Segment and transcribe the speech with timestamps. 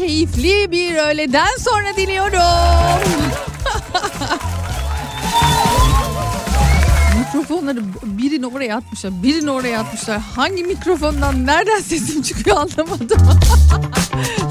[0.00, 3.20] Keyifli bir öğleden sonra diliyorum.
[7.18, 10.18] Mikrofonları birini oraya atmışlar, birini oraya atmışlar.
[10.36, 13.18] Hangi mikrofondan nereden sesim çıkıyor anlamadım.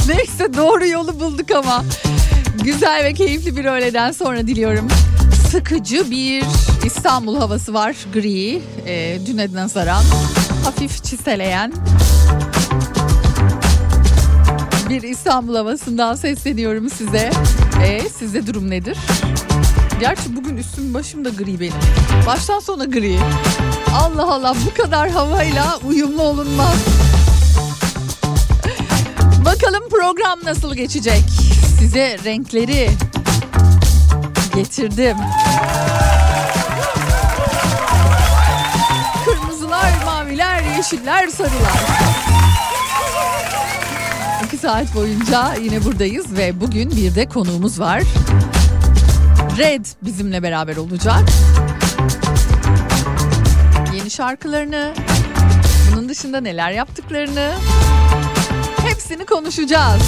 [0.07, 1.83] Neyse doğru yolu bulduk ama.
[2.63, 4.87] Güzel ve keyifli bir öğleden sonra diliyorum.
[5.51, 6.43] Sıkıcı bir
[6.85, 7.95] İstanbul havası var.
[8.13, 10.03] Gri, e, düne nazaran.
[10.63, 11.73] Hafif çiseleyen.
[14.89, 17.31] Bir İstanbul havasından sesleniyorum size.
[17.83, 18.97] E, sizde durum nedir?
[19.99, 21.73] Gerçi bugün üstüm başım da gri benim.
[22.27, 23.17] Baştan sona gri.
[23.95, 26.75] Allah Allah bu kadar havayla uyumlu olunmaz.
[29.45, 31.23] Bakalım program nasıl geçecek?
[31.79, 32.89] Size renkleri
[34.55, 35.17] getirdim.
[39.25, 42.18] Kırmızılar, maviler, yeşiller, sarılar.
[44.61, 48.03] Saat boyunca yine buradayız ve bugün bir de konuğumuz var.
[49.57, 51.23] Red bizimle beraber olacak.
[53.95, 54.93] Yeni şarkılarını,
[55.91, 57.51] bunun dışında neler yaptıklarını
[58.87, 60.01] hepsini konuşacağız.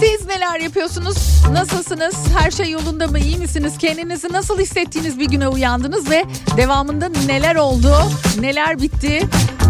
[0.00, 1.16] Siz neler yapıyorsunuz?
[1.52, 2.14] Nasılsınız?
[2.38, 3.18] Her şey yolunda mı?
[3.18, 3.78] İyi misiniz?
[3.78, 6.24] Kendinizi nasıl hissettiğiniz bir güne uyandınız ve
[6.56, 7.96] devamında neler oldu?
[8.40, 9.28] Neler bitti?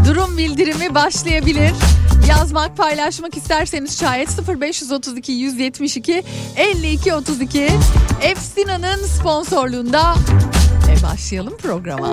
[0.08, 1.72] Durum bildirimi başlayabilir.
[2.28, 6.22] Yazmak, paylaşmak isterseniz şayet 0532 172
[6.56, 7.68] 52 32
[8.22, 10.14] Efsina'nın sponsorluğunda
[10.88, 12.08] ve başlayalım programa.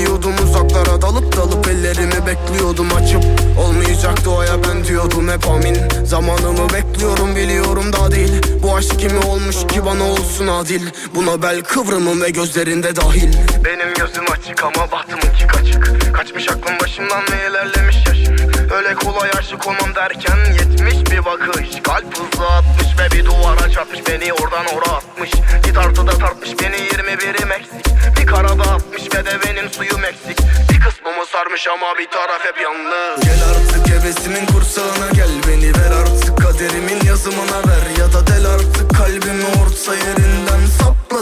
[0.00, 2.88] Bazen siliyordum Uzaklara dalıp dalıp ellerimi bekliyordum.
[2.96, 3.24] Açıp
[3.58, 5.76] olmayacaktı o ya ben diyordum hep amin.
[6.04, 8.32] Zamanımı bekliyorum biliyorum daha değil.
[8.62, 10.90] Bu aşk kimi olmuş ki bana olsun adil?
[11.14, 13.32] Buna bel kıvrımım ve gözlerinde dahil.
[13.64, 16.14] Benim gözüm açık ama bahtımınki kaçık.
[16.14, 17.96] Kaçmış aklım başımdan ve ilerlemiş
[18.70, 21.68] Öyle kolay aşık olmam derken yetmiş bir bakış.
[21.82, 24.00] Kalp hızlı atmış ve bir duvara çarpmış.
[24.08, 25.30] Beni oradan ora atmış.
[25.66, 27.86] Bir tartıda tartmış beni 21'im eksik
[28.20, 30.38] Bir karada atmış ve de benim suyum eksik.
[30.70, 33.20] Bir kısmımı sarmış ama bir taraf hep yalnız.
[33.24, 35.30] Gel artık hevesimin kursağına gel.
[35.48, 37.98] Beni ver artık Kaderimin yazımına ver.
[37.98, 40.66] Ya da del artık Kalbimi orta yerinden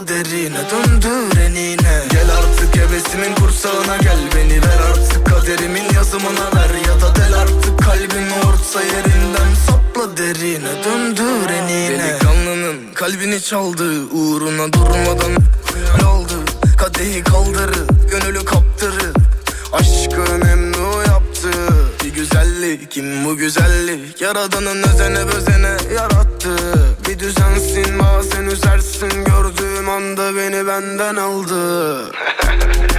[0.06, 2.03] derine döndür enine.
[2.11, 5.27] Gel artık hevesimin kursağına gel beni ver artık.
[5.27, 7.79] Kaderimin yazımına ver ya da del artık.
[7.79, 11.99] Kalbimi orta yerinden sapla derine döndür enine.
[11.99, 15.33] Delikanlının kalbini çaldı uğruna durmadan
[16.06, 16.35] aldı.
[16.79, 19.12] Kadehi kaldırı gönülü kaptırı
[19.73, 21.50] Aşkı memnu yaptı.
[22.05, 26.50] Bir güzellik kim bu güzellik Yaradanın özene özene yarattı
[27.08, 29.25] Bir düzensin bazen üzersin.
[29.25, 32.05] Gördüğüm anda beni benden aldı.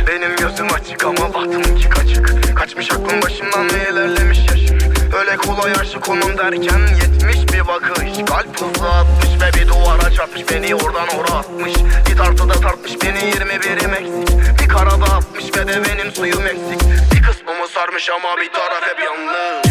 [0.08, 2.56] Benim gözüm açık ama bahtımınki kaçık.
[2.58, 4.78] Kaçmış aklım başımdan ve ilerlemiş yaşım.
[5.20, 8.26] Öyle kolay aşık olmam derken yetmiş bir bakış.
[8.30, 10.52] Kalp hızlı atmış ve bir duvara çarpmış.
[10.52, 11.74] Beni oradan ora atmış.
[12.10, 14.60] Bir tartıda tartmış beni 21'im eksik.
[14.62, 16.82] Bir karada atmış ve de benim suyum eksik.
[17.14, 19.69] Bir kısmımı sarmış ama bir taraf hep yalnız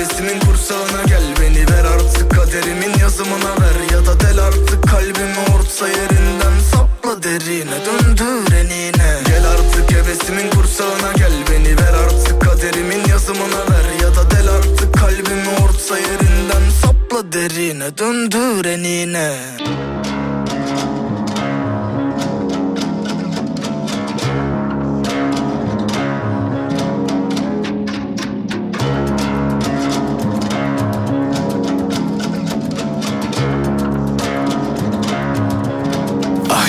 [0.00, 5.88] Hevesimin kursağına gel Beni ver artık kaderimin yazımına ver Ya da del artık kalbimi orta
[5.88, 9.20] yerinden sapla derine Döndür enine.
[9.26, 14.94] Gel artık hevesimin kursağına gel Beni ver artık kaderimin yazımına ver Ya da del artık
[14.94, 19.36] kalbimi orta yerinden sapla derine Döndür enine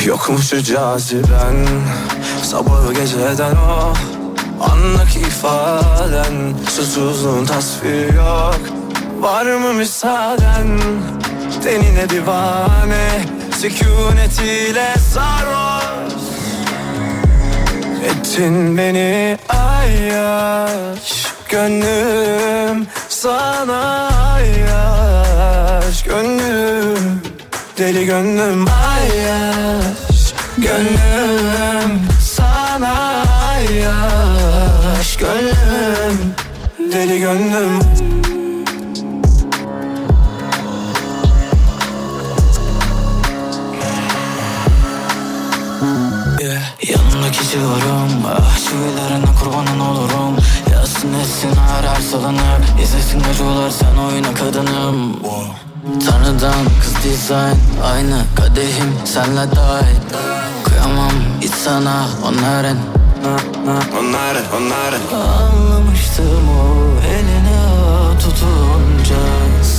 [0.05, 1.67] yokmuş şu caziben
[2.43, 3.93] Sabahı geceden o
[4.71, 6.53] Anlık ifaden.
[6.69, 8.59] Susuzluğun tasviri yok
[9.19, 10.79] Var mı müsaaden?
[11.63, 13.25] Tenine divane
[13.61, 16.13] Sükunetiyle sarhoş.
[18.05, 26.03] Ettin beni ayyaş Gönlüm sana ayyaş.
[26.03, 27.20] Gönlüm
[27.77, 36.35] Deli gönlüm ayyaş Gönlüm sana ayyaş Gönlüm.
[36.93, 37.79] Deli gönlüm.
[46.41, 46.61] Yeah.
[46.89, 50.37] Yanındaki civarım Ah çivilerine kurbanın olurum.
[50.71, 55.23] Yazsın etsin her salınıp İzlesin acılar sen oyna kadınım
[55.81, 60.01] Tanrıdan kız dizayn Aynı kadehim senle dahil.
[60.63, 61.11] Kıyamam
[61.41, 62.77] hiç sana onların.
[63.99, 65.01] Onların onların.
[65.13, 69.21] Anlamıştım o elini tutunca.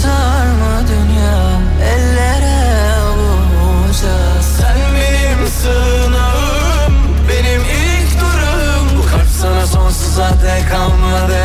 [0.02, 1.60] Sarma dünya
[1.94, 6.94] ellere avunca Sen benim sığınağım
[7.28, 11.44] Benim ilk durum Bu kalp sana sonsuza dek kalmadı.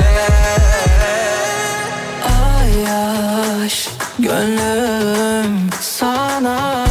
[2.25, 6.86] Ay yaş Gönlüm sana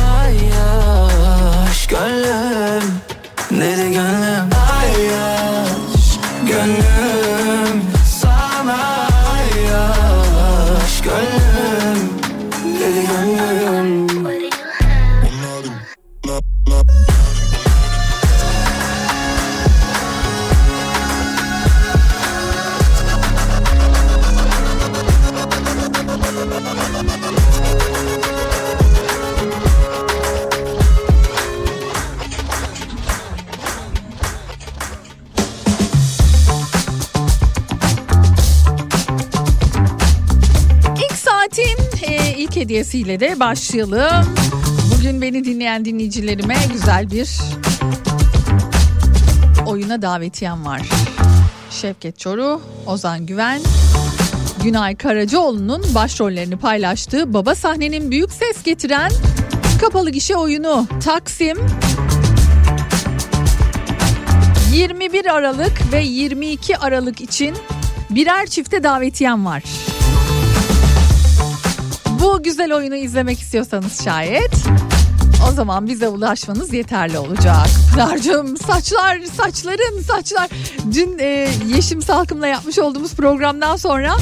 [42.87, 44.35] hediyesiyle de başlayalım.
[44.95, 47.31] Bugün beni dinleyen dinleyicilerime güzel bir
[49.67, 50.83] oyuna davetiyem var.
[51.71, 53.61] Şevket Çoruh, Ozan Güven,
[54.65, 59.11] Günay Karacaoğlu'nun başrollerini paylaştığı Baba Sahnenin büyük ses getiren
[59.81, 61.59] kapalı gişe oyunu Taksim
[64.73, 67.55] 21 Aralık ve 22 Aralık için
[68.11, 69.63] birer çifte davetiyem var.
[72.21, 74.55] Bu güzel oyunu izlemek istiyorsanız şayet
[75.49, 77.67] o zaman bize ulaşmanız yeterli olacak.
[77.93, 80.49] Pınar'cığım saçlar saçların saçlar.
[80.95, 84.17] Dün e, Yeşim Salkım'la yapmış olduğumuz programdan sonra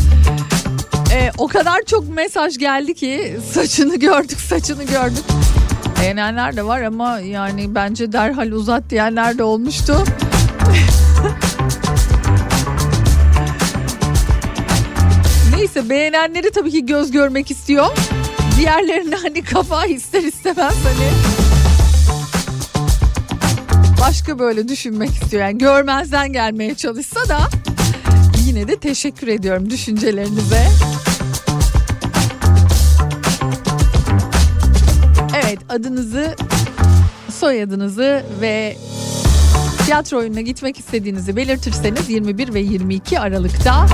[1.14, 5.24] e, o kadar çok mesaj geldi ki saçını gördük saçını gördük.
[6.00, 10.04] Beğenenler de var ama yani bence derhal uzat diyenler de olmuştu.
[15.74, 17.86] Neyse beğenenleri tabii ki göz görmek istiyor.
[18.58, 21.10] Diğerlerine hani kafa ister istemez hani
[24.00, 25.42] başka böyle düşünmek istiyor.
[25.42, 27.38] Yani görmezden gelmeye çalışsa da
[28.46, 30.66] yine de teşekkür ediyorum düşüncelerinize.
[35.44, 36.36] Evet adınızı,
[37.30, 38.76] soyadınızı ve
[39.84, 43.86] tiyatro oyununa gitmek istediğinizi belirtirseniz 21 ve 22 Aralık'ta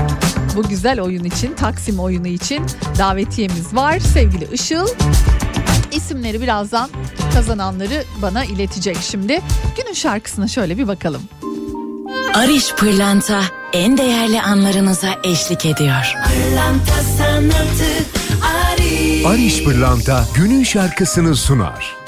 [0.55, 2.65] bu güzel oyun için, Taksim oyunu için
[2.97, 3.99] davetiyemiz var.
[3.99, 4.87] Sevgili Işıl,
[5.91, 6.89] isimleri birazdan
[7.33, 9.41] kazananları bana iletecek şimdi.
[9.77, 11.21] Günün şarkısına şöyle bir bakalım.
[12.33, 13.41] Ariş Pırlanta
[13.73, 16.15] en değerli anlarınıza eşlik ediyor.
[16.25, 17.91] Pırlanta sanatı
[18.71, 22.00] Ariş Ariş Pırlanta günün şarkısını sunar.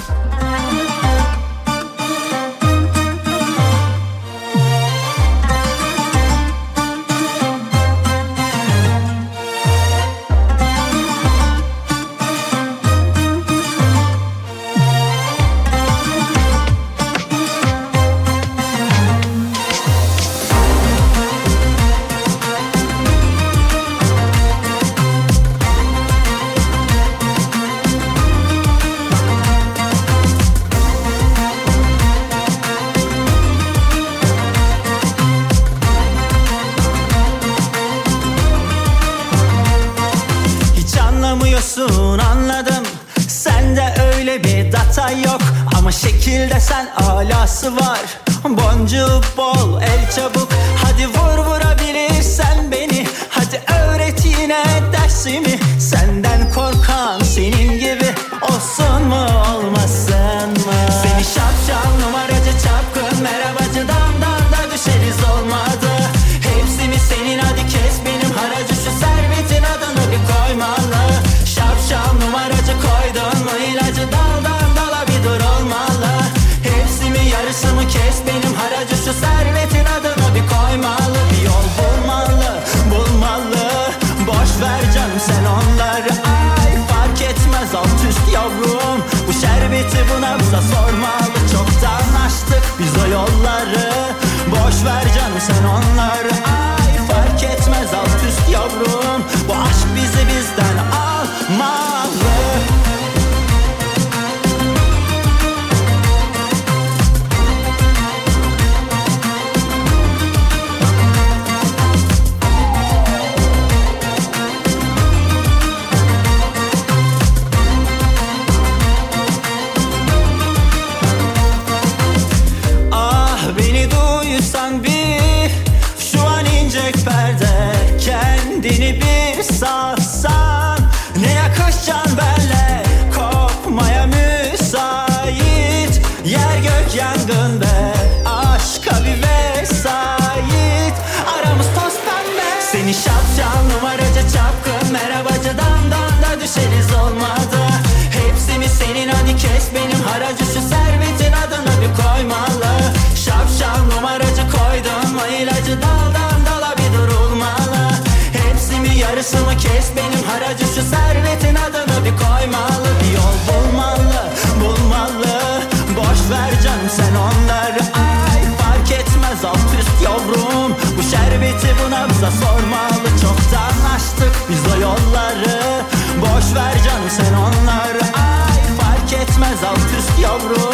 [159.33, 162.87] Mi yarısı mı kes benim haracı Şu servetin adını bir koymalı.
[163.03, 164.29] Bir yol bulmalı
[164.61, 165.61] bulmalı.
[165.97, 168.41] Boş ver canım sen onları Ay.
[168.57, 170.75] Fark etmez alt üst yavrum.
[170.97, 173.07] Bu şerbeti buna bize sormalı.
[173.21, 175.81] Çoktan açtık biz o yolları.
[176.21, 178.77] Boş ver canım sen onları Ay.
[178.79, 180.72] Fark etmez alt üst yavrum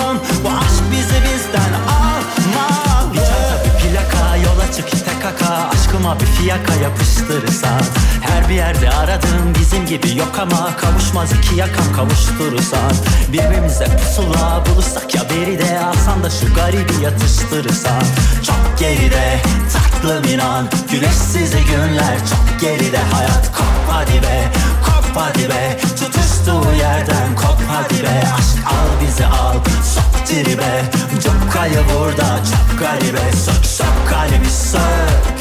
[6.09, 7.81] Kafama bir fiyaka yapıştırırsan
[8.21, 12.91] Her bir yerde aradığım bizim gibi yok ama Kavuşmaz iki yakam kavuşturursan
[13.33, 18.01] Birbirimize pusula bulursak ya beri de Alsan da şu garibi yatıştırırsan
[18.45, 19.39] Çok geride
[19.73, 22.17] tatlım inan Güneşsiz günler.
[22.29, 24.51] Çok geride Hayat kop hadi be
[24.85, 30.83] kop hadi be Tutuştuğu yerden kop hadi be Aşk al bizi al sok tribe.
[31.23, 33.31] Çok kaya burada çok garibe.
[33.31, 35.38] Sök sök kalbi sök.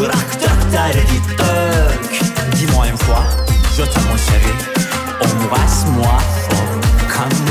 [0.00, 2.10] Bırak dök derdi dök.
[2.52, 3.24] Dis-moi une fois,
[3.76, 4.52] je t'aime mon chéri
[5.20, 6.18] Embrasse-moi
[6.48, 7.47] fort, oh, comme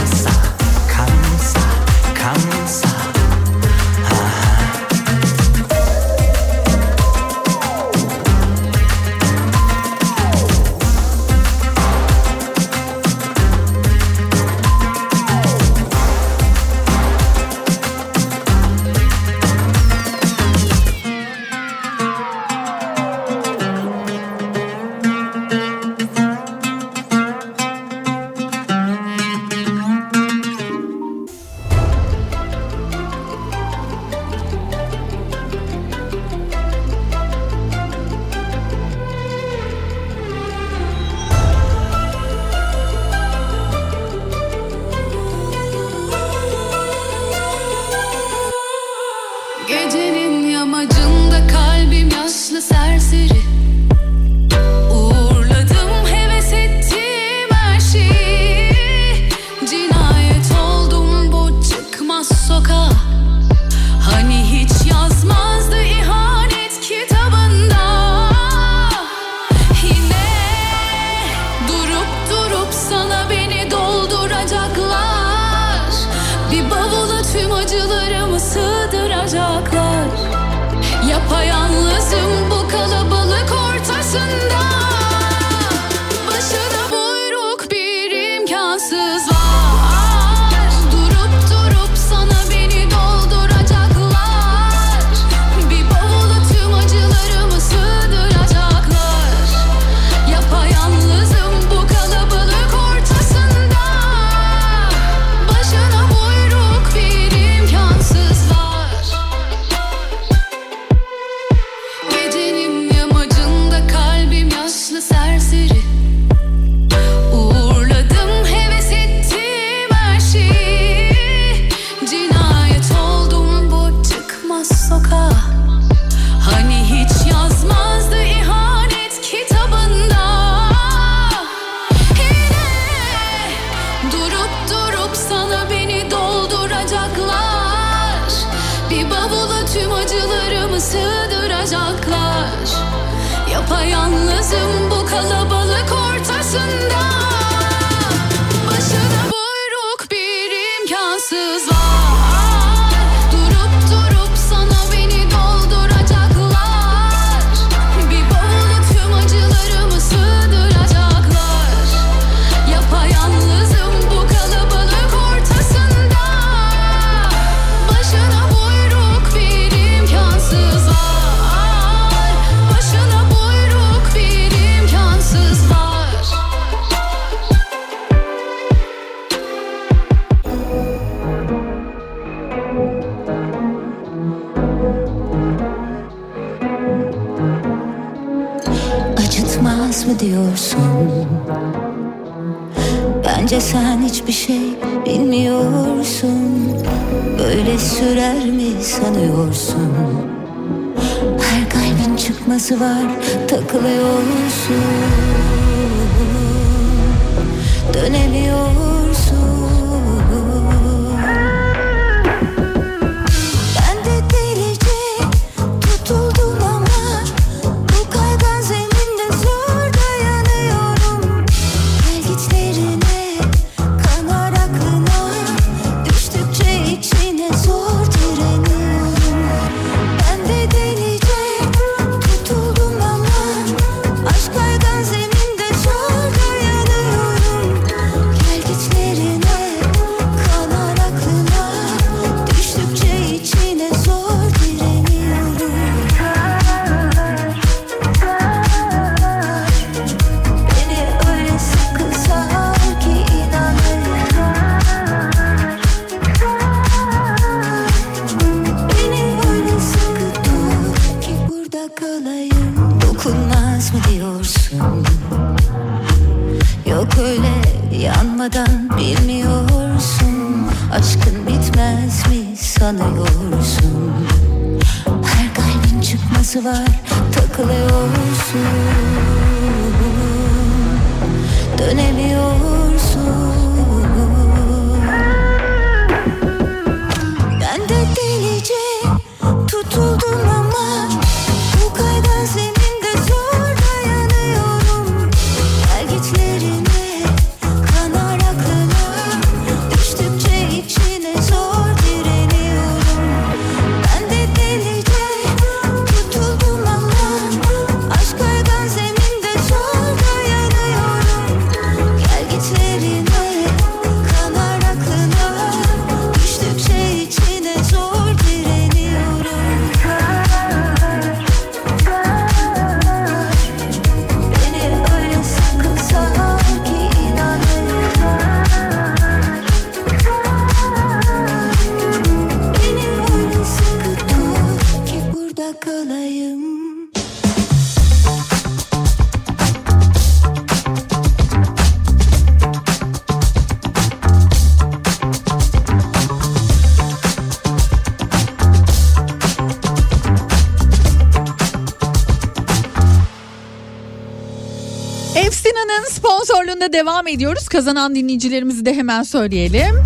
[356.98, 357.68] devam ediyoruz.
[357.68, 360.04] Kazanan dinleyicilerimizi de hemen söyleyelim.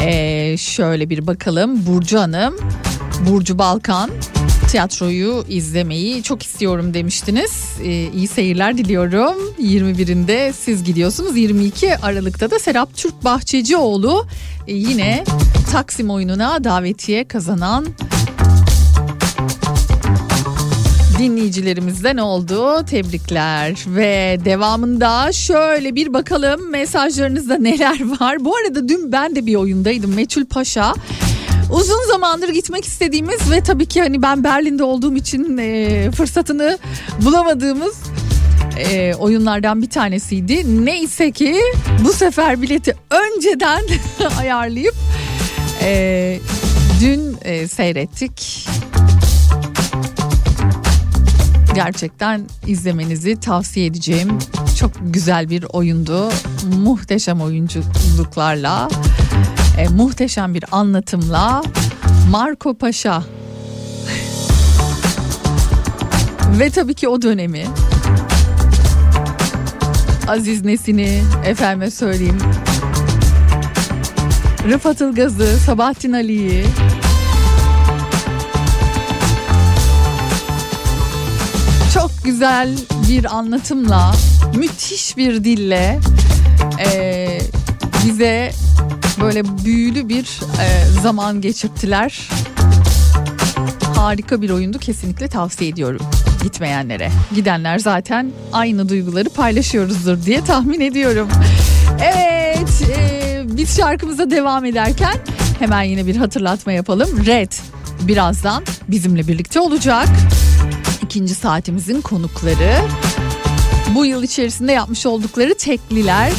[0.00, 1.86] Ee, şöyle bir bakalım.
[1.86, 2.54] Burcu Hanım,
[3.28, 4.10] Burcu Balkan
[4.70, 7.66] tiyatroyu izlemeyi çok istiyorum demiştiniz.
[7.84, 9.36] Ee, iyi seyirler diliyorum.
[9.60, 11.36] 21'inde siz gidiyorsunuz.
[11.36, 14.26] 22 Aralık'ta da Serap Türk Bahçecioğlu
[14.66, 15.24] e, yine
[15.72, 17.86] Taksim oyununa davetiye kazanan
[21.22, 22.84] dinleyicilerimizden oldu.
[22.84, 28.44] Tebrikler ve devamında şöyle bir bakalım mesajlarınızda neler var.
[28.44, 30.94] Bu arada dün ben de bir oyundaydım Meçhul Paşa.
[31.72, 36.78] Uzun zamandır gitmek istediğimiz ve tabii ki hani ben Berlin'de olduğum için e, fırsatını
[37.24, 37.96] bulamadığımız
[38.78, 40.84] e, oyunlardan bir tanesiydi.
[40.84, 41.56] Neyse ki
[42.04, 43.82] bu sefer bileti önceden
[44.38, 44.94] ayarlayıp
[45.82, 46.38] e,
[47.00, 48.66] dün e, seyrettik.
[51.74, 54.38] Gerçekten izlemenizi tavsiye edeceğim.
[54.78, 56.30] Çok güzel bir oyundu.
[56.82, 58.88] Muhteşem oyunculuklarla,
[59.78, 61.62] e, muhteşem bir anlatımla
[62.30, 63.22] Marco Paşa
[66.58, 67.64] ve tabii ki o dönemi
[70.28, 72.38] Aziz Nesin'i efendime söyleyeyim
[74.68, 76.64] Rıfat Ilgaz'ı, Sabahattin Ali'yi
[82.24, 84.12] güzel bir anlatımla,
[84.56, 86.00] müthiş bir dille
[86.86, 87.38] e,
[88.06, 88.52] bize
[89.20, 92.28] böyle büyülü bir e, zaman geçirttiler.
[93.96, 96.06] Harika bir oyundu kesinlikle tavsiye ediyorum
[96.42, 97.10] gitmeyenlere.
[97.34, 101.28] Gidenler zaten aynı duyguları paylaşıyoruzdur diye tahmin ediyorum.
[102.02, 105.14] Evet e, biz şarkımıza devam ederken
[105.58, 107.26] hemen yine bir hatırlatma yapalım.
[107.26, 107.52] Red
[108.00, 110.08] birazdan bizimle birlikte olacak
[111.12, 112.78] ikinci saatimizin konukları.
[113.94, 116.32] Bu yıl içerisinde yapmış oldukları tekliler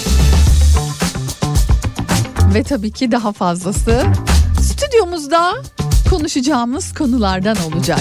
[2.53, 4.03] ve tabii ki daha fazlası
[4.61, 5.53] stüdyomuzda
[6.09, 7.99] konuşacağımız konulardan olacak.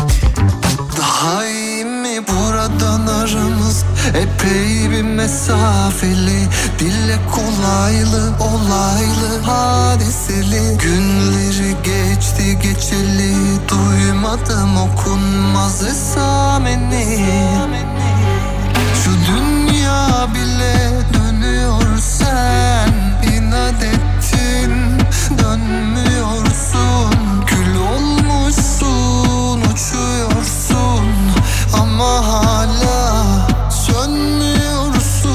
[1.85, 6.49] Mi buradan aramız Epey bir mesafeli.
[6.79, 10.79] Dille kolaylı olaylı hadiseli.
[10.79, 13.35] Günleri geçti geçeli.
[13.69, 17.27] Duymadım okunmaz esameni.
[19.05, 22.93] Şu dünya bile dönüyor sen.
[23.33, 24.73] İnat ettin
[25.39, 27.15] dönmüyorsun.
[27.47, 30.32] Kül olmuşsun uçuyorsun
[31.93, 33.25] ama hala
[33.71, 35.27] sönmüyorsun.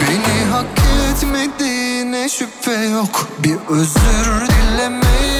[0.00, 0.78] Beni hak
[1.10, 3.28] etmediğine şüphe yok.
[3.38, 5.39] Bir özür dilemeye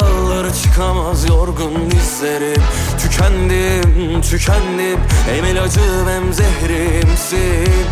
[0.00, 2.62] bu dağlara çıkamaz yorgun dizlerim
[2.98, 5.00] Tükendim, tükendim.
[5.26, 7.86] Hem ilacım hem zehrimsin.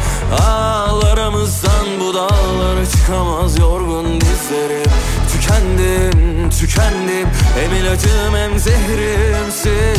[0.47, 4.91] Ağlarımızdan bu dağlara çıkamaz yorgun dizlerim
[5.33, 7.29] Tükendim, tükendim.
[7.59, 9.99] Hem ilacım hem zehrimsin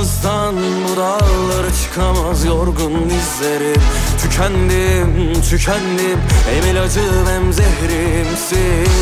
[0.00, 3.82] Ağlarımızdan bu dağlara çıkamaz yorgun dizlerim.
[4.22, 6.18] Tükendim, tükendim
[6.50, 8.92] Hem ilacım hem zehrimsin.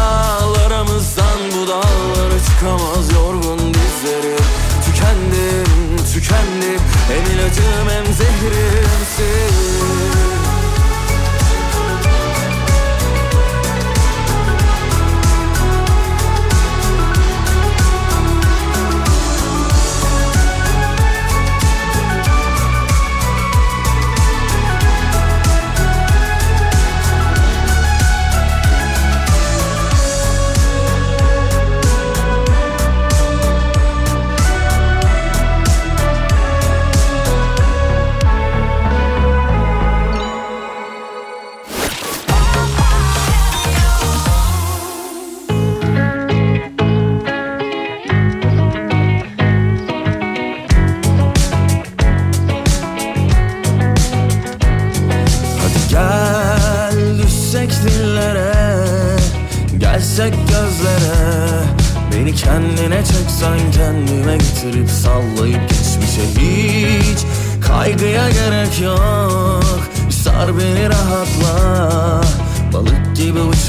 [0.00, 4.44] Ağlarımızdan bu dağlara çıkamaz yorgun dizlerim.
[4.86, 9.71] Tükendim, tükendim Hem ilacım hem zehrimsin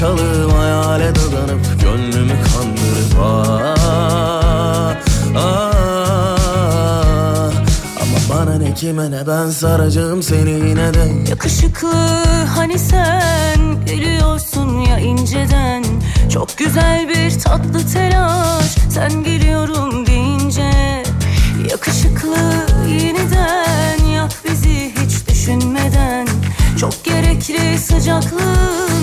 [0.04, 3.74] gibi uçalım hayale dadanıp Gönlümü kandırıp ah,
[5.36, 5.90] ah.
[8.00, 11.30] Ama bana ne kime ne ben saracağım seni yine de.
[11.30, 11.92] Yakışıklı
[12.56, 15.84] hani sen gülüyorsun ya inceden.
[16.32, 21.02] Çok güzel bir tatlı telaş sen geliyorum deyince.
[21.70, 22.36] Yakışıklı
[22.88, 26.28] yeniden yak bizi hiç düşünmeden.
[26.80, 28.93] Çok gerekli tatlı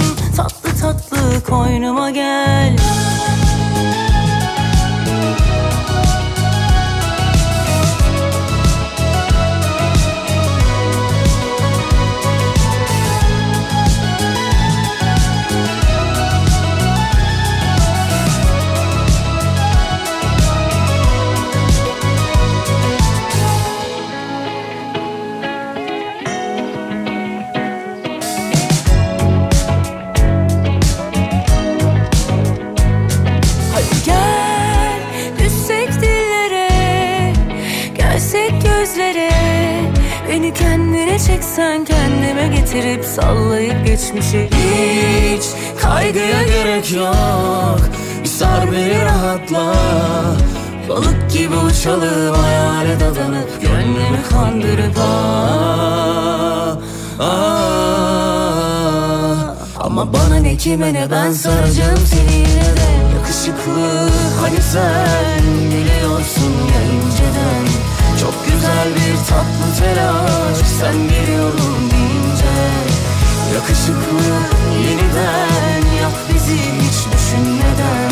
[1.51, 2.80] koynuma gel
[43.91, 45.43] geçmişe Hiç
[45.81, 47.79] kaygıya gerek yok.
[48.23, 49.73] Bir sar beni rahatla.
[50.89, 56.77] Balık gibi uçalım hayale dadanıp Gönlümü kandırıp ah,
[57.19, 57.31] ah.
[59.79, 62.91] Ama bana ne kime ne ben saracağım seni yine de.
[63.15, 64.09] Yakışıklı
[64.41, 66.81] hani sen biliyorsun ya
[68.19, 72.90] Çok güzel bir tatlı telaş sen geliyorum deyince
[73.55, 74.23] Yakışıklı
[74.85, 78.11] yeniden yak bizi hiç düşünmeden.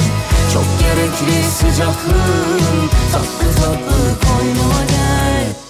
[0.53, 5.68] Çok gerekli sıcaklığın tatlı tatlı koynuma gel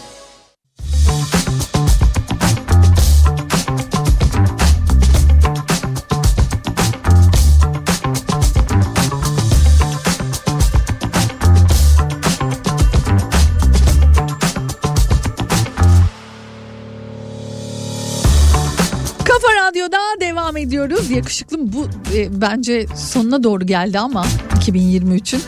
[21.20, 21.30] ediyoruz.
[21.30, 24.26] Yakışıklı bu e, bence sonuna doğru geldi ama
[24.60, 25.42] 2023'ün.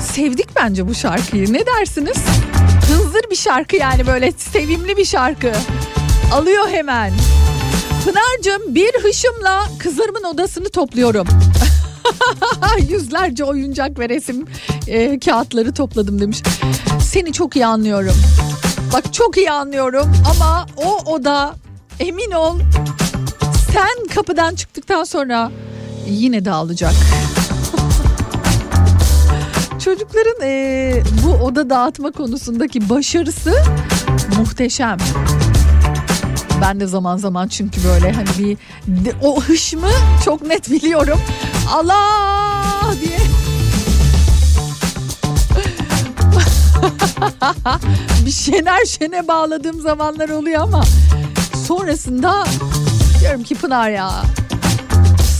[0.00, 1.52] Sevdik bence bu şarkıyı.
[1.52, 2.16] Ne dersiniz?
[2.88, 5.52] Hınzır bir şarkı yani böyle sevimli bir şarkı.
[6.32, 7.12] Alıyor hemen.
[8.04, 11.26] Pınar'cığım bir hışımla kızlarımın odasını topluyorum.
[12.90, 14.46] Yüzlerce oyuncak ve resim
[14.86, 16.42] e, kağıtları topladım demiş.
[17.00, 18.14] Seni çok iyi anlıyorum.
[18.92, 21.54] Bak çok iyi anlıyorum ama o oda
[22.00, 22.58] emin ol
[23.76, 25.50] sen kapıdan çıktıktan sonra
[26.08, 26.92] yine dağılacak.
[29.84, 33.54] Çocukların e, bu oda dağıtma konusundaki başarısı
[34.38, 34.96] muhteşem.
[36.62, 38.56] Ben de zaman zaman çünkü böyle hani bir
[39.04, 39.88] de- o hışmı
[40.24, 41.18] çok net biliyorum.
[41.74, 43.16] Allah diye.
[48.26, 50.84] bir şener şene bağladığım zamanlar oluyor ama
[51.66, 52.44] sonrasında
[53.20, 54.10] diyorum ki Pınar ya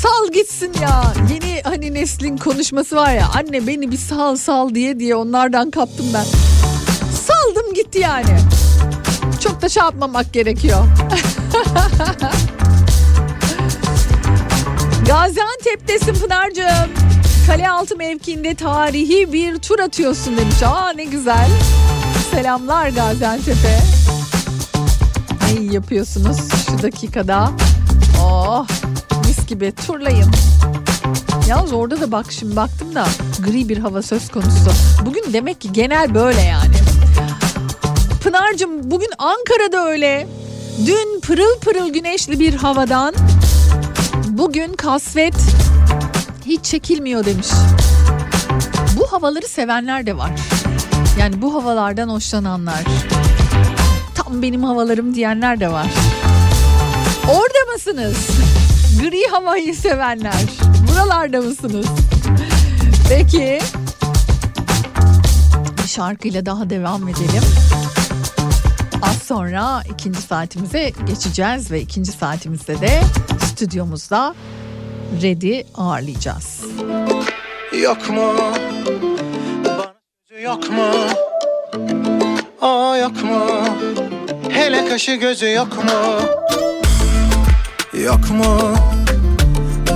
[0.06, 1.02] sal gitsin ya.
[1.34, 6.06] Yeni hani neslin konuşması var ya anne beni bir sal sal diye diye onlardan kaptım
[6.14, 6.24] ben.
[7.26, 8.38] Saldım gitti yani.
[9.40, 10.84] Çok da şey yapmamak gerekiyor.
[15.06, 16.90] Gaziantep'tesin Pınar'cığım.
[17.46, 20.62] Kalealtı mevkiinde tarihi bir tur atıyorsun demiş.
[20.62, 21.48] Aa ne güzel.
[22.30, 23.78] Selamlar Gaziantep'e.
[25.56, 26.36] İyi yapıyorsunuz
[26.66, 27.50] şu dakikada.
[28.22, 28.66] Oh
[29.26, 30.30] mis gibi turlayın.
[31.48, 33.06] Yalnız orada da bak şimdi baktım da
[33.46, 34.70] gri bir hava söz konusu.
[35.06, 36.74] Bugün demek ki genel böyle yani.
[38.22, 40.28] Pınar'cığım bugün Ankara'da öyle.
[40.86, 43.14] Dün pırıl pırıl güneşli bir havadan
[44.28, 45.34] bugün kasvet
[46.46, 47.48] hiç çekilmiyor demiş.
[48.96, 50.30] Bu havaları sevenler de var.
[51.18, 52.84] Yani bu havalardan hoşlananlar.
[54.26, 55.86] Tam benim havalarım diyenler de var.
[57.28, 58.28] Orada mısınız?
[59.00, 60.42] Gri havayı sevenler.
[60.88, 61.86] Buralarda mısınız?
[63.08, 63.60] Peki.
[65.82, 67.42] Bir şarkıyla daha devam edelim.
[69.02, 73.00] Az sonra ikinci saatimize geçeceğiz ve ikinci saatimizde de
[73.46, 74.34] stüdyomuzda
[75.22, 76.60] Red'i ağırlayacağız.
[77.82, 78.32] Yok mu?
[79.64, 80.86] Bana yok mu?
[82.62, 83.40] Aa yok mu?
[84.50, 86.20] Hele kaşı gözü yok mu?
[88.04, 88.74] Yok mu?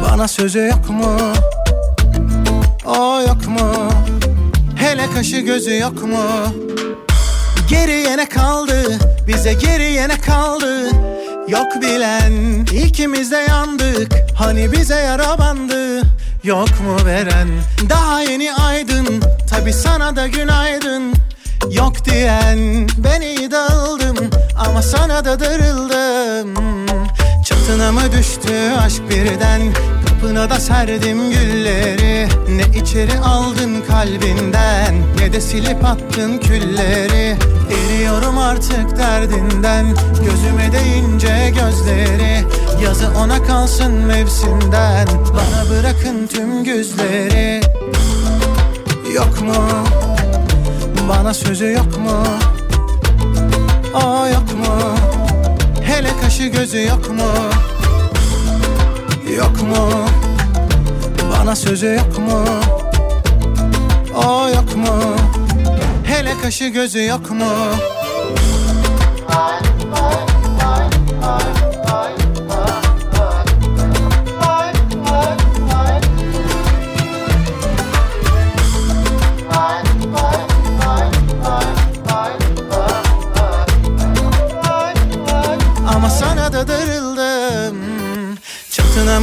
[0.04, 1.16] Bana sözü yok mu?
[2.86, 3.90] Aa yok mu?
[4.76, 6.24] Hele kaşı gözü yok mu?
[7.70, 8.98] Geriye ne kaldı?
[9.28, 10.90] Bize geriye ne kaldı?
[11.48, 16.02] Yok bilen ikimiz de yandık Hani bize yara bandı
[16.44, 17.48] Yok mu veren
[17.88, 19.06] daha yeni aydın
[19.50, 21.14] Tabi sana da günaydın
[21.68, 24.16] Yok diyen ben iyi dağıldım
[24.66, 26.54] Ama sana da darıldım.
[27.44, 29.60] Çatına mı düştü aşk birden?
[30.08, 32.28] Kapına da serdim gülleri.
[32.48, 37.36] Ne içeri aldın kalbinden Ne de silip attın külleri.
[37.70, 39.86] Eriyorum artık derdinden
[40.24, 42.44] Gözüme değince gözleri.
[42.84, 47.60] Yazı ona kalsın mevsimden Bana bırakın tüm güzleri.
[49.14, 49.54] Yok mu?
[51.10, 52.24] Bana sözü yok mu?
[53.94, 54.94] Aa yok mu?
[55.82, 57.30] Hele kaşı gözü yok mu?
[59.36, 59.88] Yok mu?
[61.32, 62.44] Bana sözü yok mu?
[64.14, 64.94] Aa yok mu?
[66.04, 67.46] Hele kaşı gözü yok mu?
[69.28, 69.60] Ama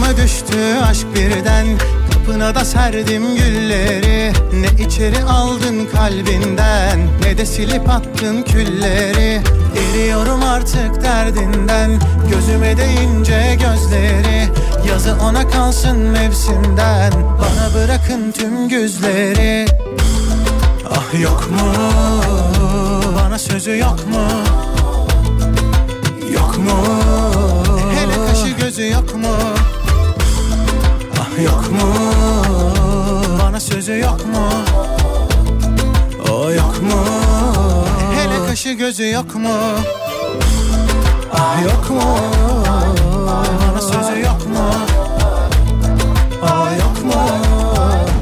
[0.08, 0.58] Mı düştü
[0.90, 1.66] aşk birden
[2.14, 4.34] Kapına da serdim gülleri.
[4.54, 9.42] Ne içeri aldın kalbinden Ne de silip attın külleri.
[9.78, 11.92] Eriyorum artık derdinden
[12.32, 14.50] Gözüme değince gözleri.
[14.90, 19.66] Yazı ona kalsın mevsimden Bana bırakın tüm güzleri.
[20.90, 21.74] Ah yok mu?
[23.16, 24.28] Bana sözü yok mu?
[26.34, 26.84] Yok mu?
[27.96, 29.57] Hele kaşı gözü yok mu?
[31.44, 31.94] Yok mu?
[33.40, 34.48] Bana sözü yok mu?
[36.32, 37.04] O yok mu?
[38.16, 39.50] Hele kaşı gözü yok mu?
[41.34, 42.02] Ah yok mu?
[43.28, 44.70] Bana sözü yok mu?
[46.44, 47.22] Ah yok mu?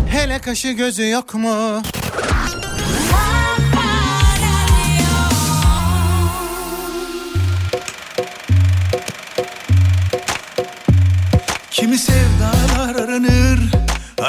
[0.10, 1.82] Hele kaşı gözü yok mu?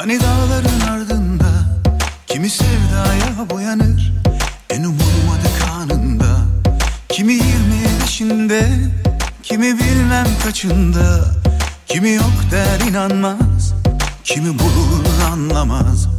[0.07, 1.49] Hani dağların ardında
[2.27, 4.13] Kimi sevdaya boyanır
[4.69, 6.37] En umulmadık anında.
[7.09, 8.69] Kimi yirmi beşinde
[9.43, 11.25] Kimi bilmem kaçında.
[11.87, 13.73] Kimi yok der inanmaz
[14.23, 16.16] Kimi bulur anlamaz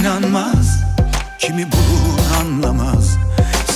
[0.00, 0.80] inanmaz
[1.38, 3.16] Kimi bulur anlamaz.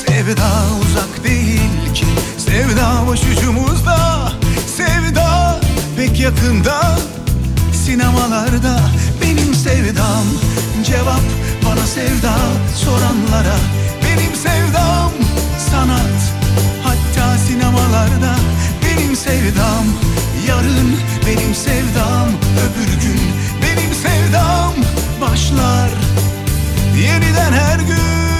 [0.07, 0.51] Sevda
[0.83, 2.07] uzak değil ki
[2.39, 4.33] Sevda başucumuzda.
[4.77, 5.61] Sevda
[5.97, 6.99] pek yakında
[7.85, 8.81] Sinemalarda
[9.23, 10.25] benim sevdam.
[10.85, 11.25] Cevap
[11.65, 12.35] bana sevda
[12.75, 13.57] soranlara
[14.05, 15.13] Benim sevdam
[15.71, 16.21] sanat.
[16.83, 18.35] Hatta sinemalarda
[18.83, 19.85] benim sevdam
[20.49, 20.97] Yarın
[21.27, 22.29] benim sevdam
[22.65, 23.21] Öbür gün
[23.63, 24.73] benim sevdam
[25.21, 26.04] Başlar
[26.97, 28.34] yeniden her gün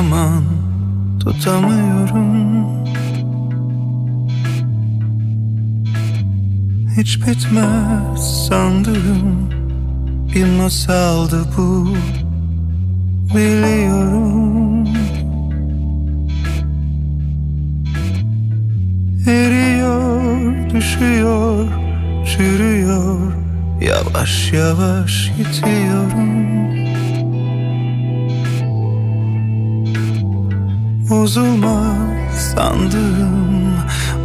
[0.00, 0.44] zaman
[1.20, 2.66] tutamıyorum.
[6.96, 9.50] Hiç bitmez sandığım.
[10.34, 11.88] Bir masaldı bu.
[13.34, 13.99] Biliyorum
[31.30, 33.74] Bozulmaz sandığım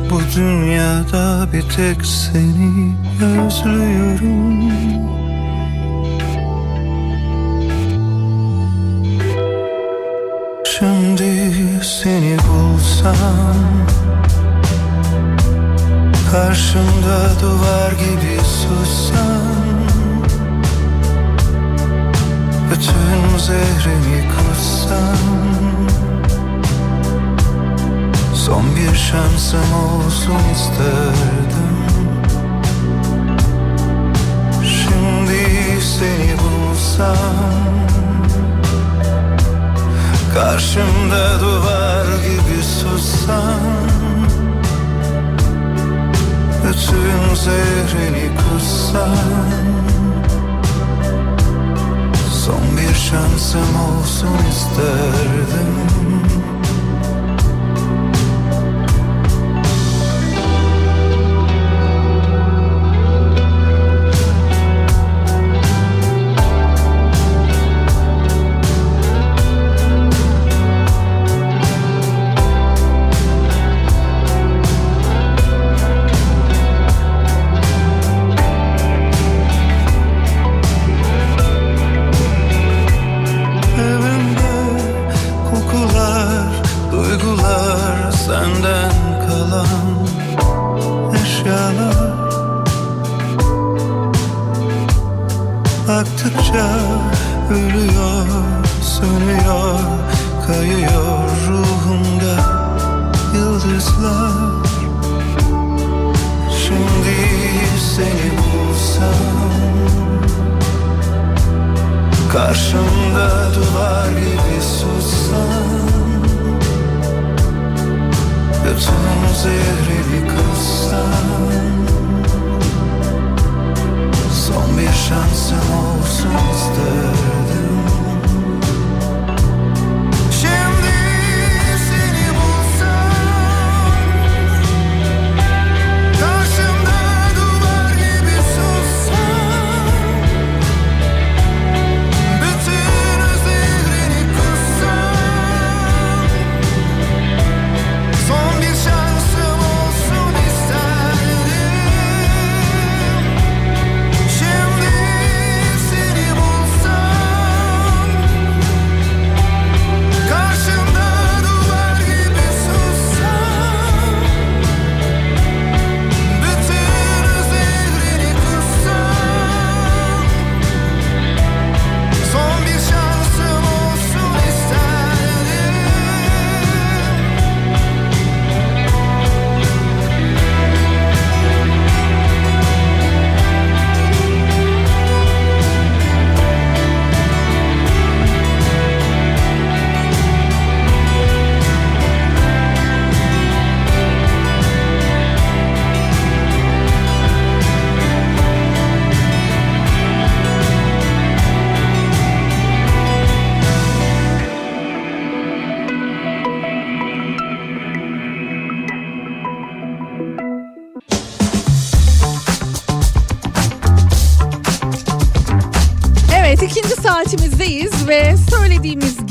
[0.09, 4.71] Bu dünyada bir tek seni özlüyorum.
[10.79, 13.55] Şimdi seni bulsam
[16.31, 19.55] Karşımda duvar gibi sussan
[22.71, 25.84] Bütün zehrimi kussan
[28.45, 31.75] Son bir şansım olsun isterdim.
[34.63, 37.15] Şimdi seni bulsam.
[40.33, 43.59] Karşımda duvar gibi sussan
[46.63, 49.17] bütün zehrini kussan
[52.45, 55.94] Son bir şansım olsun isterdim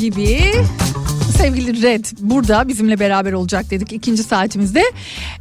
[0.05, 0.52] gibi
[1.38, 4.82] sevgili Red burada bizimle beraber olacak dedik ikinci saatimizde.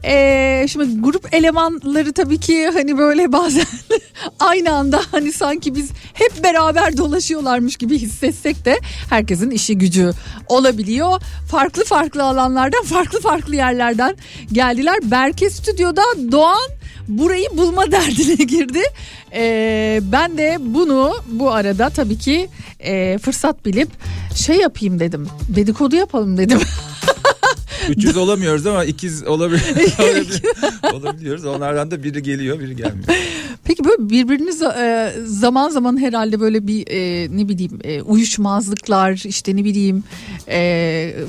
[0.05, 3.65] Ee, şimdi grup elemanları tabii ki hani böyle bazen
[4.39, 10.11] aynı anda hani sanki biz hep beraber dolaşıyorlarmış gibi hissetsek de herkesin işi gücü
[10.47, 11.21] olabiliyor.
[11.51, 14.15] Farklı farklı alanlardan farklı farklı yerlerden
[14.51, 14.97] geldiler.
[15.03, 16.69] Berke Stüdyo'da Doğan
[17.07, 18.81] burayı bulma derdine girdi.
[19.33, 22.49] Ee, ben de bunu bu arada tabii ki
[22.79, 23.89] e, fırsat bilip
[24.35, 25.27] şey yapayım dedim.
[25.49, 26.59] Dedikodu yapalım dedim.
[27.89, 29.61] 300 olamıyoruz ama ikiz olabilir,
[30.93, 31.45] olabiliyoruz.
[31.45, 33.07] Onlardan da biri geliyor biri gelmiyor.
[33.63, 39.55] Peki böyle birbiriniz e, zaman zaman herhalde böyle bir e, ne bileyim e, uyuşmazlıklar işte
[39.55, 40.03] ne bileyim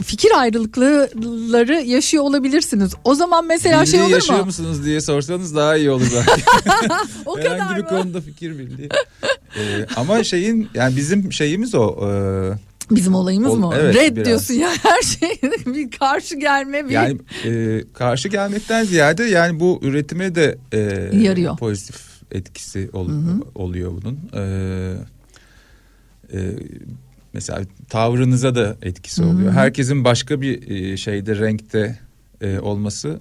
[0.04, 2.92] fikir ayrılıkları yaşıyor olabilirsiniz.
[3.04, 4.44] O zaman mesela şey Birliği olur yaşıyor mu?
[4.46, 6.42] musunuz diye sorsanız daha iyi olur belki.
[7.26, 7.88] O Herhangi kadar bir mı?
[7.88, 8.88] konuda fikir birliği.
[9.58, 11.96] Ee, ama şeyin yani bizim şeyimiz o.
[12.10, 13.74] e, Bizim olayımız Ol- mı?
[13.78, 14.26] evet, Red biraz.
[14.26, 15.30] diyorsun ya her şey
[15.74, 20.78] bir karşı gelme bir Yani e, karşı gelmekten ziyade yani bu üretime de e,
[21.18, 21.56] Yarıyor.
[21.56, 21.96] pozitif
[22.32, 24.18] etkisi ol- oluyor bunun.
[24.34, 24.42] E,
[26.32, 26.38] e,
[27.32, 29.30] mesela tavrınıza da etkisi Hı hı.
[29.30, 29.52] oluyor.
[29.52, 31.98] Herkesin başka bir e, şeyde renkte
[32.40, 33.20] e, olması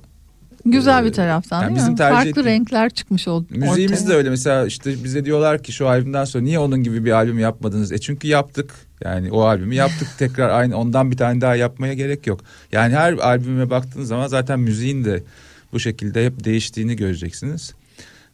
[0.65, 1.97] güzel e, bir taraftan yani değil bizim mi?
[1.97, 3.45] Farklı ettiğimiz- renkler çıkmış oldu.
[3.49, 7.11] Müziğimiz de öyle mesela işte bize diyorlar ki şu albümden sonra niye onun gibi bir
[7.11, 7.91] albüm yapmadınız?
[7.91, 8.73] E çünkü yaptık.
[9.03, 12.39] Yani o albümü yaptık tekrar aynı ondan bir tane daha yapmaya gerek yok.
[12.71, 15.23] Yani her albüme baktığınız zaman zaten müziğin de
[15.73, 17.73] bu şekilde hep değiştiğini göreceksiniz.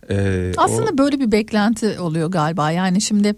[0.09, 2.72] Ee, Aslında o- böyle bir beklenti oluyor galiba.
[2.72, 3.36] Yani şimdi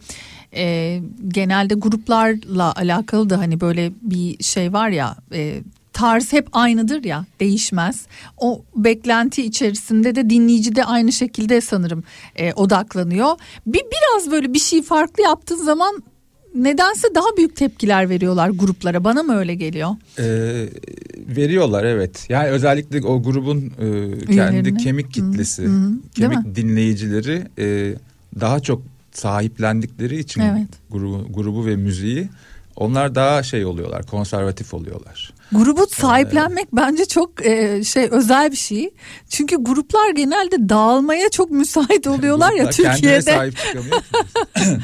[0.56, 5.62] e, genelde gruplarla alakalı da hani böyle bir şey var ya e,
[5.94, 8.06] tarz hep aynıdır ya değişmez.
[8.38, 12.04] O beklenti içerisinde de dinleyici de aynı şekilde sanırım
[12.36, 13.32] e, odaklanıyor.
[13.66, 16.04] Bir biraz böyle bir şey farklı yaptığın zaman
[16.56, 19.04] nedense daha büyük tepkiler veriyorlar gruplara.
[19.04, 19.90] Bana mı öyle geliyor?
[20.20, 20.24] Ee,
[21.36, 22.26] veriyorlar evet.
[22.30, 24.78] Yani özellikle o grubun e, kendi Üyelerine.
[24.78, 25.68] kemik kitlesi, hı.
[25.68, 26.56] Değil kemik mi?
[26.56, 27.96] dinleyicileri e,
[28.40, 28.82] daha çok
[29.12, 30.68] sahiplendikleri için Evet.
[30.92, 32.30] grubu, grubu ve müziği
[32.76, 35.34] onlar daha şey oluyorlar, konservatif oluyorlar.
[35.52, 38.90] Grubu sahiplenmek bence çok e, şey özel bir şey.
[39.30, 43.22] Çünkü gruplar genelde dağılmaya çok müsait oluyorlar ya Türkiye'de.
[43.22, 44.02] sahip çıkamıyor.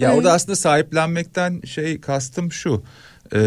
[0.00, 0.18] ya Evet.
[0.18, 2.82] orada aslında sahiplenmekten şey kastım şu.
[3.34, 3.40] e,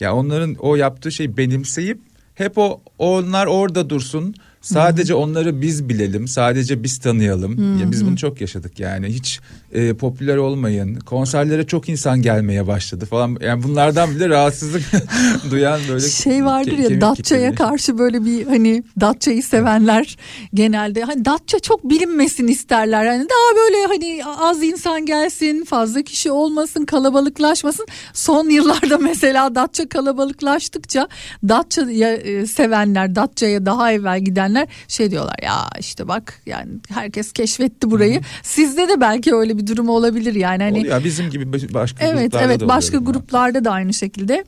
[0.00, 1.98] ya onların o yaptığı şeyi benimseyip
[2.34, 4.34] hep o onlar orada dursun.
[4.60, 7.78] Sadece onları biz bilelim, sadece biz tanıyalım.
[7.80, 9.06] Ya biz bunu çok yaşadık yani.
[9.06, 9.40] Hiç
[9.72, 10.94] e, popüler olmayın.
[11.00, 13.36] Konserlere çok insan gelmeye başladı falan.
[13.40, 14.82] Yani bunlardan bile rahatsızlık
[15.50, 20.16] duyan böyle şey vardır ke- ya Datça'ya karşı böyle bir hani Datça'yı sevenler
[20.54, 23.06] genelde hani Datça çok bilinmesin isterler.
[23.06, 27.86] Hani daha böyle hani az insan gelsin, fazla kişi olmasın, kalabalıklaşmasın.
[28.12, 31.08] Son yıllarda mesela Datça kalabalıklaştıkça
[31.48, 37.90] Datça'ya e, sevenler, Datça'ya daha evvel gidenler şey diyorlar ya işte bak yani herkes keşfetti
[37.90, 38.20] burayı.
[38.42, 41.04] Sizde de belki öyle bir durum olabilir yani hani Oluyor.
[41.04, 43.12] Bizim gibi başka Evet gruplarda evet da başka oluyor.
[43.12, 44.44] gruplarda da aynı şekilde.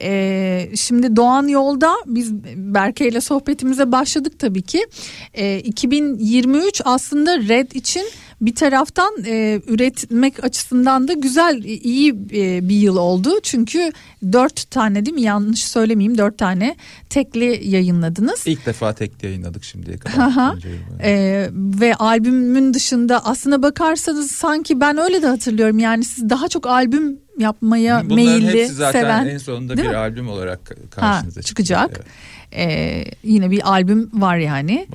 [0.00, 4.86] Ee, şimdi Doğan Yolda biz Berke ile sohbetimize başladık tabii ki.
[5.34, 8.02] Ee, 2023 aslında Red için
[8.40, 13.30] bir taraftan e, üretmek açısından da güzel iyi e, bir yıl oldu.
[13.42, 13.92] Çünkü
[14.32, 16.76] dört tane değil mi yanlış söylemeyeyim dört tane
[17.10, 18.46] tekli yayınladınız.
[18.46, 20.54] İlk defa tek yayınladık şimdiye kadar.
[21.02, 26.66] Ee, ve albümün dışında aslına bakarsanız sanki ben öyle de hatırlıyorum yani siz daha çok
[26.66, 29.96] albüm yapmaya Bunların meyilli hepsi zaten seven en sonunda bir mi?
[29.96, 31.90] albüm olarak ha, karşınıza çıkacak.
[31.94, 32.06] Evet.
[32.52, 34.86] Ee, yine bir albüm var yani.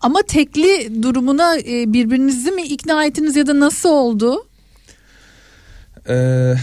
[0.00, 4.46] Ama tekli durumuna e, birbirinizi mi ikna ettiniz ya da nasıl oldu?
[6.08, 6.54] Ee,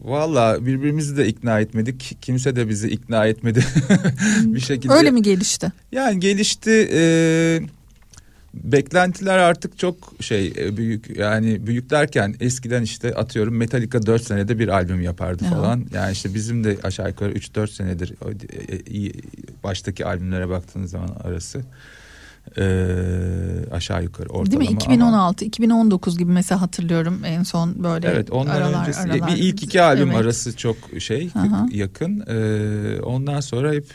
[0.00, 2.16] Valla birbirimizi de ikna etmedik.
[2.22, 3.64] Kimse de bizi ikna etmedi
[4.44, 4.92] bir şekilde.
[4.92, 5.72] Öyle mi gelişti?
[5.92, 6.88] Yani gelişti.
[6.92, 7.60] e,
[8.54, 14.58] beklentiler artık çok şey e, büyük yani büyük derken eskiden işte atıyorum Metallica 4 senede
[14.58, 15.50] bir albüm yapardı Ya.
[15.50, 15.84] falan.
[15.94, 19.12] Yani işte bizim de aşağı yukarı 3-4 senedir e,
[19.64, 21.60] baştaki albümlere baktığınız zaman arası
[22.58, 22.64] e,
[23.72, 24.50] aşağı yukarı ortalama.
[24.50, 24.76] Değil mi?
[24.84, 29.28] ama- 2016, 2019 gibi mesela hatırlıyorum en son böyle Evet ondan aralar, öncesi aralar.
[29.28, 30.20] bir ilk iki albüm Evet.
[30.20, 31.66] arası çok şey Aha.
[31.72, 32.24] yakın.
[32.26, 33.86] Ee, ondan sonra hep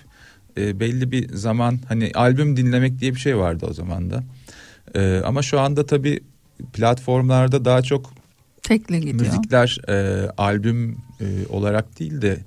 [0.57, 4.23] e, belli bir zaman hani albüm dinlemek diye bir şey vardı o zaman da.
[4.95, 6.19] Ee, ama şu anda tabii
[6.73, 8.13] platformlarda daha çok
[8.63, 9.15] Tekli gidiyor.
[9.19, 12.37] müzikler e, albüm e, olarak değil de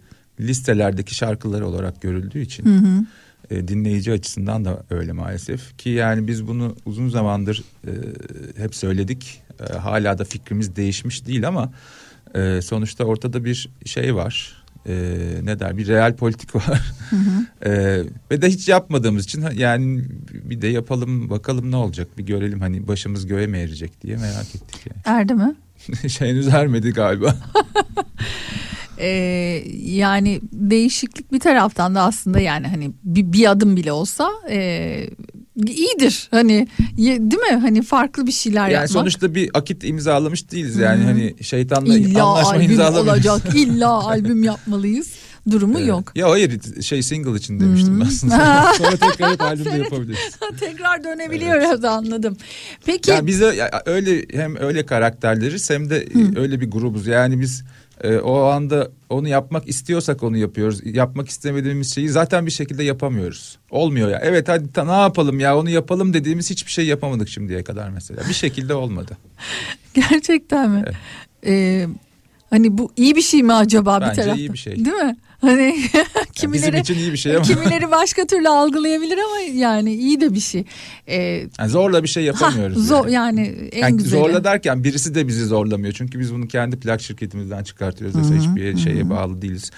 [0.40, 3.04] listelerdeki şarkıları olarak görüldüğü için Hı hı.
[3.50, 5.78] E, dinleyici açısından da öyle maalesef.
[5.78, 7.90] Ki yani biz bunu uzun zamandır e,
[8.62, 9.42] hep söyledik.
[9.70, 11.72] E, hala da fikrimiz değişmiş değil ama
[12.34, 14.64] e, sonuçta ortada bir şey var.
[14.86, 14.94] E,
[15.42, 15.76] ne der?
[15.76, 16.80] Bir real politik var.
[17.66, 22.08] E, ve de hiç yapmadığımız için yani bir de yapalım bakalım ne olacak?
[22.18, 25.18] Bir görelim hani başımız göğe mi erecek diye merak ettik yani.
[25.18, 25.54] Erdi mi?
[26.08, 27.36] şey henüz ermedi galiba.
[29.04, 35.08] Ee, yani değişiklik bir taraftan da aslında yani hani bir, bir adım bile olsa e,
[35.66, 38.90] iyidir hani ye- değil mi hani farklı bir şeyler Yani yapmak.
[38.90, 41.06] sonuçta bir akit imzalamış değiliz yani Hı.
[41.06, 43.26] hani şeytanla illa anlaşma albüm imzalamıyoruz.
[43.26, 45.12] olacak illa albüm yapmalıyız
[45.50, 46.12] durumu yok.
[46.16, 48.72] Ya hayır şey single için demiştim ben aslında.
[48.78, 50.18] Sonra tekrar hep albüm de yapabiliriz.
[50.60, 52.36] Tekrar dönebiliyoruz anladım.
[52.86, 53.42] Peki Ya biz
[53.86, 57.06] öyle hem öyle karakterleriz hem de e, öyle bir grubuz.
[57.06, 57.64] Yani biz
[58.02, 60.80] e, o anda onu yapmak istiyorsak onu yapıyoruz.
[60.96, 63.58] Yapmak istemediğimiz şeyi zaten bir şekilde yapamıyoruz.
[63.70, 64.20] Olmuyor ya.
[64.22, 68.22] Evet hadi ta- ne yapalım ya onu yapalım dediğimiz hiçbir şey yapamadık şimdiye kadar mesela.
[68.28, 69.16] Bir şekilde olmadı.
[69.94, 70.84] gerçekten mi?
[71.46, 71.86] Ee,
[72.50, 74.38] hani bu iyi bir şey mi acaba bir Bence taraftan?
[74.38, 74.72] iyi bir şey.
[74.84, 75.16] Değil mi?
[75.40, 75.76] Hani
[76.32, 77.44] kimileri için iyi bir şey ama.
[77.44, 80.64] kimileri başka türlü algılayabilir ama yani iyi de bir şey.
[81.06, 81.16] Ee,
[81.58, 82.76] Yani zorla bir şey yapamıyoruz.
[82.76, 83.40] ha, zor yani.
[83.40, 84.10] yani en Yani güzeli.
[84.20, 85.92] zorla derken birisi de bizi zorlamıyor.
[85.92, 88.16] Çünkü biz bunu kendi plak şirketimizden çıkartıyoruz.
[88.16, 89.70] Yoksa Hı hı, hiçbir şeye bağlı değiliz.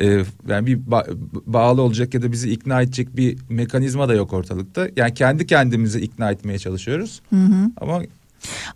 [0.00, 4.32] Ee, yani bir ba- bağlı olacak ya da bizi ikna edecek bir mekanizma da yok
[4.32, 4.88] ortalıkta.
[4.96, 7.20] Yani kendi kendimizi ikna etmeye çalışıyoruz.
[7.30, 7.70] Hı hı.
[7.80, 8.02] Ama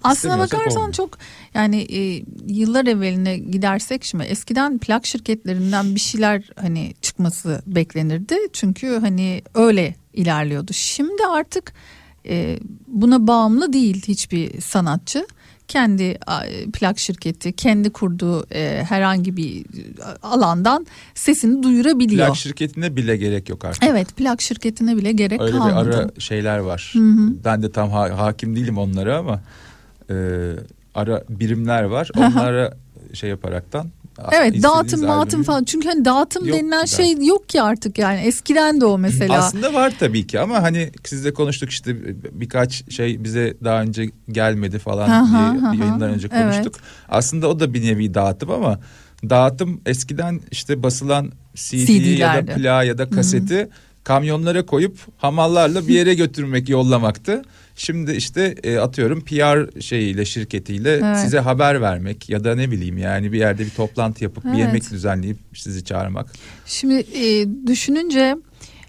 [0.05, 0.93] Aslına bakarsan olmuyor.
[0.93, 1.19] çok
[1.55, 8.37] yani e, yıllar evveline gidersek şimdi eskiden plak şirketlerinden bir şeyler hani çıkması beklenirdi.
[8.53, 10.73] Çünkü hani öyle ilerliyordu.
[10.73, 11.73] Şimdi artık
[12.29, 15.27] e, buna bağımlı değil hiçbir sanatçı.
[15.69, 16.19] Kendi
[16.73, 19.65] plak şirketi, kendi kurduğu e, herhangi bir
[20.23, 22.27] alandan sesini duyurabiliyor.
[22.27, 23.83] plak şirketine bile gerek yok artık.
[23.85, 25.97] Evet plak şirketine bile gerek Öyle bir kalmadı.
[25.97, 26.91] ara şeyler var.
[26.95, 27.33] Hı hı.
[27.45, 29.41] Ben de tam ha- hakim değilim onlara ama
[30.11, 30.15] e,
[30.95, 32.11] ara birimler var.
[32.17, 32.77] Onlara
[33.15, 33.89] şey yaparaktan
[34.33, 37.99] Evet istediğiniz dağıtım dağıtım falan çünkü hani dağıtım Yok denilen ki şey yok ki artık
[37.99, 39.35] yani eskiden de o mesela.
[39.35, 41.97] Aslında var tabii ki ama hani sizle konuştuk işte
[42.41, 46.43] birkaç şey bize daha önce gelmedi falan hı, diye yayından önce Evet.
[46.43, 46.75] konuştuk.
[47.09, 48.81] Aslında o da bir nevi dağıtım ama
[49.31, 52.51] dağıtım eskiden işte basılan CD ya CD'lerdi.
[52.51, 53.69] da plağı ya da kaseti
[54.05, 57.43] kamyonlara koyup hamallarla bir yere götürmek yollamaktı.
[57.81, 61.19] Şimdi işte e, atıyorum PR şeyiyle şirketiyle Evet.
[61.19, 64.59] size haber vermek ya da ne bileyim yani bir yerde bir toplantı yapıp bir Evet.
[64.59, 66.33] yemek düzenleyip sizi çağırmak.
[66.67, 68.37] Şimdi e, düşününce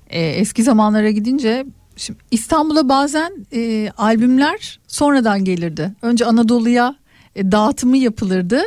[0.09, 1.65] e, eski zamanlara gidince
[1.95, 5.91] şimdi İstanbul'a bazen e, albümler sonradan gelirdi.
[6.01, 6.95] Önce Anadolu'ya
[7.35, 8.61] e, dağıtımı yapılırdı.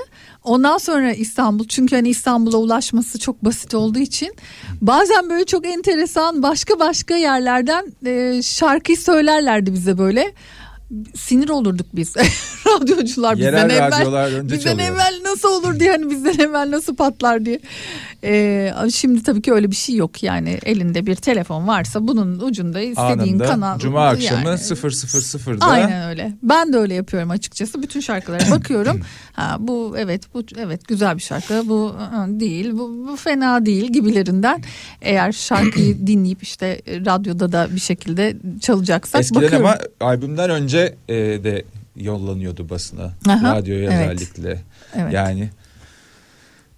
[0.45, 4.35] Ondan sonra İstanbul çünkü hani İstanbul'a ulaşması çok basit olduğu için
[4.81, 10.33] bazen böyle çok enteresan başka başka yerlerden e, şarkıyı söylerlerdi bize böyle.
[11.15, 12.15] Sinir olurduk biz
[12.67, 14.89] radyocular Yerel bizden evvel radyolar önce bizden çalıyor.
[14.89, 17.61] evvel nasıl olur diye hani bizden evvel nasıl patlar diye.
[18.25, 22.81] Ee, şimdi tabii ki öyle bir şey yok yani elinde bir telefon varsa bunun ucunda
[22.81, 23.79] istediğin Anında kanal.
[23.79, 24.59] Cuma akşamı yani.
[24.59, 26.33] 000'da Aynen öyle.
[26.43, 27.83] Ben de öyle yapıyorum açıkçası.
[27.83, 29.01] Bütün şarkılara bakıyorum.
[29.33, 31.69] ha bu evet bu evet güzel bir şarkı.
[31.69, 32.73] Bu ı, değil.
[32.73, 34.63] Bu, bu fena değil gibilerinden.
[35.03, 39.67] Eğer şarkıyı dinleyip işte radyoda da bir şekilde çalacaksak Eskiden bakıyorum.
[39.67, 41.65] ama albümden önce e, de
[41.97, 43.13] yollanıyordu basına.
[43.29, 44.13] Aha, radyoya evet.
[44.13, 44.63] özellikle.
[44.95, 45.13] Evet.
[45.13, 45.51] Yani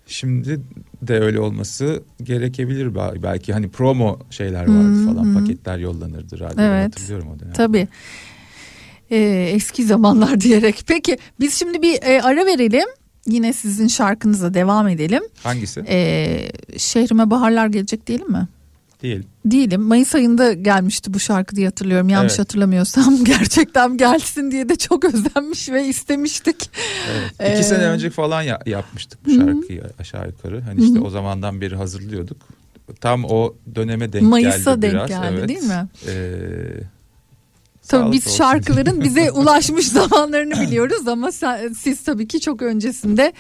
[0.07, 0.61] şimdi
[1.03, 5.35] de öyle olması gerekebilir Bel- belki hani promo şeyler vardı Hı, falan hı.
[5.35, 6.87] paketler yollanırdı radyoda Evet.
[6.87, 7.53] hatırlıyorum o dönem.
[7.53, 7.89] Tabii.
[9.11, 10.83] Ee, eski zamanlar diyerek.
[10.87, 12.89] Peki biz şimdi bir e, ara verelim.
[13.27, 15.23] Yine sizin şarkınıza devam edelim.
[15.43, 15.85] Hangisi?
[15.89, 18.49] Ee, şehrime baharlar gelecek diyelim mi?
[19.05, 19.23] Değil.
[19.45, 19.83] Değilim.
[19.83, 22.09] Mayıs ayında gelmişti bu şarkı diye hatırlıyorum.
[22.09, 22.39] Yanlış Evet.
[22.41, 26.71] hatırlamıyorsam gerçekten gelsin diye de çok özlenmiş ve istemiştik.
[27.13, 27.31] Evet.
[27.53, 30.61] İki Ee, sene önce falan ya- yapmıştık bu şarkıyı aşağı yukarı.
[30.61, 31.05] Hani işte Hı hı.
[31.05, 32.37] o zamandan beri hazırlıyorduk.
[33.01, 35.09] Tam o döneme denk Mayıs'a geldi denk biraz.
[35.09, 35.49] geldi, evet.
[35.49, 35.89] değil mi?
[36.09, 36.13] Ee,
[37.89, 38.39] Tabii sağlık biz olsun.
[38.39, 43.32] şarkıların bize ulaşmış zamanlarını biliyoruz ama sen- siz tabii ki çok öncesinde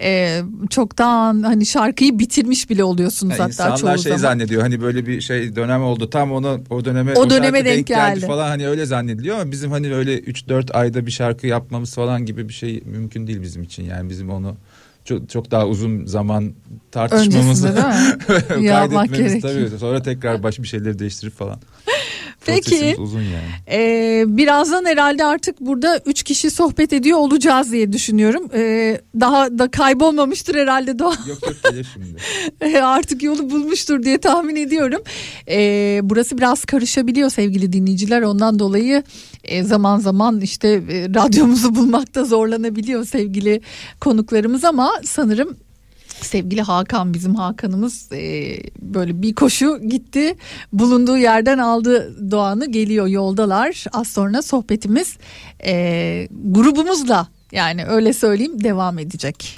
[0.00, 0.40] e,
[0.70, 4.18] çoktan hani şarkıyı bitirmiş bile oluyorsunuz Ya hatta çoğu insanlar şey zaman.
[4.22, 7.86] zannediyor hani böyle bir şey dönem oldu tam ona o döneme O döneme şarkı denk
[7.86, 8.20] geldi.
[8.26, 12.48] falan hani öyle zannediliyor ama bizim hani öyle 3-4 ayda bir şarkı yapmamız falan gibi
[12.48, 14.56] bir şey mümkün değil bizim için yani bizim onu
[15.04, 16.52] çok, çok daha uzun zaman
[16.90, 17.74] tartışmamızı
[18.48, 21.60] kaydetmemiz tabii sonra tekrar baş bir şeyleri değiştirip falan.
[22.46, 22.96] Peki.
[22.98, 23.52] Uzun yani.
[23.70, 28.48] Ee, birazdan herhalde artık burada üç kişi sohbet ediyor olacağız diye düşünüyorum.
[28.54, 31.14] Ee, daha da kaybolmamıştır herhalde Doğa.
[31.28, 32.16] Yok yok gelir şimdi.
[32.60, 35.02] Ee, artık yolu bulmuştur diye tahmin ediyorum.
[35.48, 38.22] Ee, burası biraz karışabiliyor sevgili dinleyiciler.
[38.22, 39.02] Ondan dolayı
[39.44, 43.60] e, zaman zaman işte e, radyomuzu bulmakta zorlanabiliyor sevgili
[44.00, 45.56] konuklarımız ama sanırım
[46.24, 50.36] sevgili Hakan bizim Hakan'ımız e, böyle bir koşu gitti.
[50.72, 53.84] Bulunduğu yerden aldı Doğan'ı geliyor yoldalar.
[53.92, 55.16] Az sonra sohbetimiz
[55.64, 59.56] e, grubumuzla yani öyle söyleyeyim devam edecek.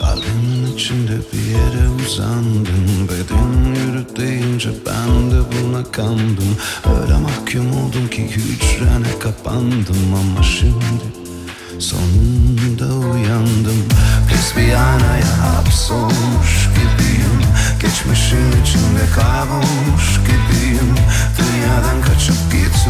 [0.00, 6.56] Kalbimin içinde bir yere uzandım Beden yürü deyince ben de buna kandım.
[6.86, 11.21] Öyle mahkum oldum ki hücrene kapandım Ama şimdi
[11.82, 13.82] sonunda uyandım.
[14.76, 17.40] Aynaya hapsolmuş gibiyim.
[17.80, 20.94] Geçmişin içinde kaybolmuş gibiyim.
[21.38, 22.81] Dünyadan kaçıp gitmelerin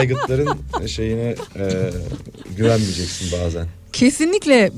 [0.00, 0.48] aygıtların
[0.86, 1.90] şeyine e,
[2.56, 3.66] güvenmeyeceksin bazen.
[3.92, 4.70] Kesinlikle.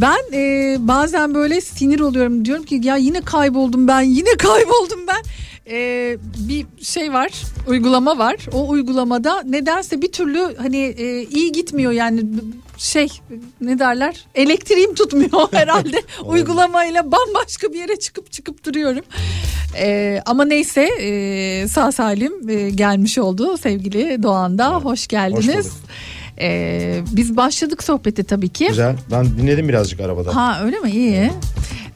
[0.00, 2.44] Ben e, bazen böyle sinir oluyorum.
[2.44, 5.22] Diyorum ki ya yine kayboldum ben yine kayboldum ben.
[5.70, 6.16] E,
[6.48, 7.30] bir şey var
[7.66, 8.36] uygulama var.
[8.52, 12.22] O uygulamada nedense bir türlü hani e, iyi gitmiyor yani
[12.80, 13.08] şey
[13.60, 19.04] ne derler elektriğim tutmuyor herhalde uygulamayla bambaşka bir yere çıkıp çıkıp duruyorum
[19.78, 25.66] E, ama neyse e, sağ salim e, gelmiş oldu sevgili Doğan'da hoş geldiniz.
[25.66, 25.72] bulduk.
[26.40, 28.66] Ee, biz başladık sohbete tabii ki.
[28.68, 28.96] Güzel.
[29.10, 30.36] Ben dinledim birazcık arabada.
[30.36, 30.90] Ha öyle mi?
[30.90, 31.30] İyi.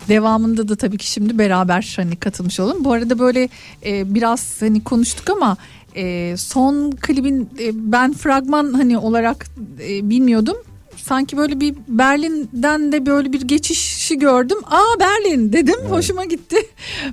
[0.08, 2.84] Devamında da tabii ki şimdi beraber hani katılmış olalım.
[2.84, 3.48] Bu arada böyle
[3.86, 5.56] e, biraz hani konuştuk ama
[5.96, 9.46] e, son klibin e, ben fragman hani olarak
[9.88, 10.56] e, bilmiyordum.
[11.04, 14.58] Sanki böyle bir Berlin'den de böyle bir geçişi gördüm.
[14.64, 15.74] Aa Berlin dedim.
[15.88, 16.56] Hoşuma gitti.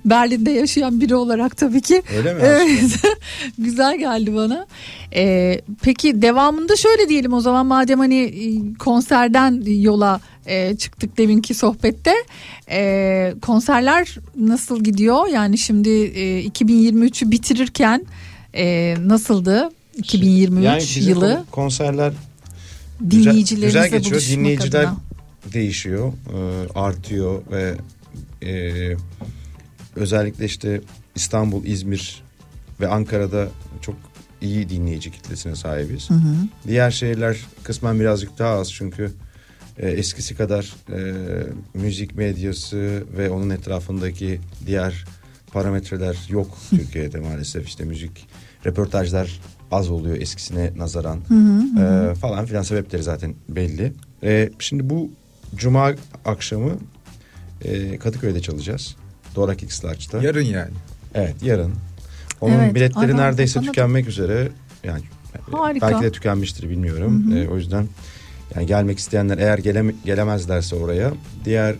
[0.06, 2.04] Berlin'de yaşayan biri olarak tabii ki.
[2.18, 2.40] Öyle mi?
[2.44, 2.82] Evet.
[3.58, 4.68] Güzel geldi bana.
[5.16, 11.54] Ee, peki devamında şöyle diyelim o zaman madem hani e, konserden yola e, çıktık deminki
[11.54, 12.14] sohbette.
[12.72, 15.28] E, konserler nasıl gidiyor?
[15.28, 18.06] Yani şimdi e, 2023'ü bitirirken
[18.56, 19.70] e, nasıldı?
[19.98, 21.62] 2023 Yani yılı kon-
[23.10, 24.16] konserler güzel, güzel geçiyor.
[24.16, 24.98] buluşmak Dinleyiciler adına.
[25.54, 27.76] değişiyor, e, artıyor ve
[28.44, 28.96] e,
[29.96, 30.82] özellikle işte
[31.16, 32.24] İstanbul, İzmir
[32.80, 33.48] ve Ankara'da
[33.82, 33.96] çok
[34.42, 36.10] iyi dinleyici kitlesine sahibiz.
[36.10, 36.36] Hı hı.
[36.68, 39.12] Diğer şehirler kısmen birazcık daha az çünkü
[39.78, 41.14] e, eskisi kadar e,
[41.74, 45.06] müzik medyası ve onun etrafındaki diğer
[45.54, 48.28] parametreler yok Türkiye'de maalesef işte müzik
[48.66, 49.40] röportajlar
[49.72, 52.12] az oluyor eskisine nazaran Hı hı, hı.
[52.12, 53.94] E, falan filan sebepleri zaten belli.
[54.24, 55.10] E, şimdi bu
[55.56, 55.92] cuma
[56.26, 56.72] akşamı
[57.62, 58.96] e, Kadıköy'de çalacağız.
[59.36, 60.22] Dorak X Large'da.
[60.24, 60.72] Yarın yani.
[61.16, 61.74] Evet yarın.
[62.42, 63.74] Onun Evet, biletleri aha, neredeyse anladım.
[63.74, 64.50] tükenmek üzere.
[64.84, 65.02] Yani
[65.52, 65.88] Harika.
[65.92, 67.32] belki de tükenmiştir bilmiyorum.
[67.32, 67.40] Hı hı.
[67.40, 67.88] E, o yüzden
[68.56, 71.14] yani gelmek isteyenler eğer gelem- gelemezlerse oraya
[71.46, 71.76] diğer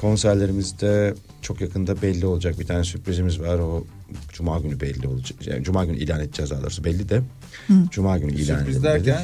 [0.00, 3.58] konserlerimizde çok yakında belli olacak bir tane sürprizimiz var.
[3.58, 3.84] O
[4.32, 5.46] cuma günü belli olacak.
[5.46, 7.22] Yani cuma günü ilan edeceğiz daha doğrusu belli de.
[7.66, 7.74] Hı.
[7.90, 9.20] Cuma günü ilan Sürpriz derken?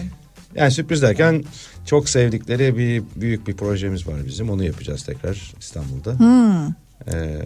[0.55, 1.45] Yani sürpriz derken
[1.87, 4.51] çok sevdikleri bir büyük bir projemiz var bizim.
[4.51, 6.19] Onu yapacağız tekrar İstanbul'da.
[6.19, 6.75] Hmm.
[7.15, 7.43] Ee,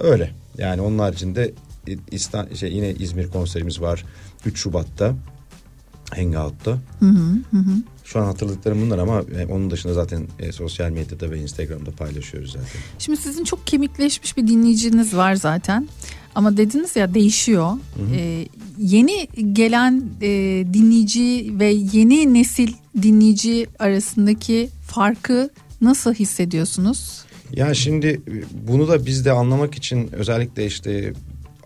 [0.00, 0.30] öyle.
[0.58, 1.52] Yani onun haricinde
[2.10, 4.04] İstan şey yine İzmir konserimiz var
[4.46, 5.14] 3 Şubat'ta
[6.16, 6.70] Hangout'ta.
[7.00, 7.82] Hı hı, hı hı.
[8.04, 12.52] Şu an hatırladıklarım bunlar ama e, onun dışında zaten e, sosyal medyada ve Instagram'da paylaşıyoruz
[12.52, 12.80] zaten.
[12.98, 15.88] Şimdi sizin çok kemikleşmiş bir dinleyiciniz var zaten.
[16.38, 17.72] Ama dediniz ya değişiyor.
[18.14, 18.46] Ee,
[18.78, 20.28] yeni gelen e,
[20.72, 22.72] dinleyici ve yeni nesil
[23.02, 27.24] dinleyici arasındaki farkı nasıl hissediyorsunuz?
[27.52, 28.20] Ya şimdi
[28.68, 31.12] bunu da biz de anlamak için özellikle işte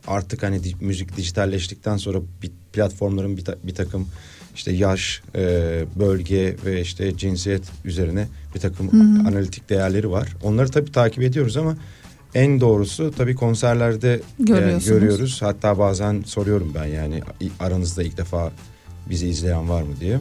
[0.06, 4.08] artık hani müzik dijitalleştikten sonra bir platformların bir, ta- bir takım
[4.56, 5.40] işte yaş, e,
[5.98, 9.28] bölge ve işte cinsiyet üzerine bir takım Hı hı.
[9.28, 10.28] analitik değerleri var.
[10.42, 11.76] Onları tabii takip ediyoruz ama
[12.34, 14.84] en doğrusu tabii konserlerde e, Görüyorsunuz.
[14.86, 15.42] görüyoruz.
[15.42, 17.20] Hatta bazen soruyorum ben yani
[17.60, 18.52] aranızda ilk defa
[19.10, 20.18] bizi izleyen var mı diye.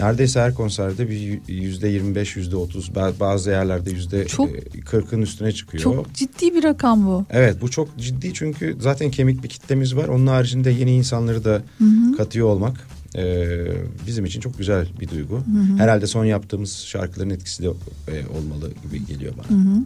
[0.00, 5.22] Neredeyse her konserde bir yüzde yirmi beş, yüzde otuz, bazı yerlerde yüzde Çok- e, kırkın
[5.22, 5.82] üstüne çıkıyor.
[5.84, 7.24] Çok ciddi bir rakam bu.
[7.30, 10.08] Evet bu çok ciddi çünkü zaten kemik bir kitlemiz var.
[10.08, 12.16] Onun haricinde yeni insanları da Hı hı.
[12.16, 12.76] katıyor olmak
[13.16, 13.56] e,
[14.06, 15.36] bizim için çok güzel bir duygu.
[15.36, 15.78] Hı hı.
[15.78, 17.70] Herhalde son yaptığımız şarkıların etkisi de e,
[18.38, 19.58] olmalı gibi geliyor bana.
[19.58, 19.82] Hı hı.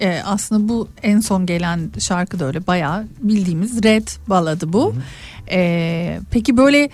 [0.00, 4.94] Ee, aslında bu en son gelen şarkı da öyle bayağı bildiğimiz Red baladı bu.
[5.50, 6.90] Ee, peki böyle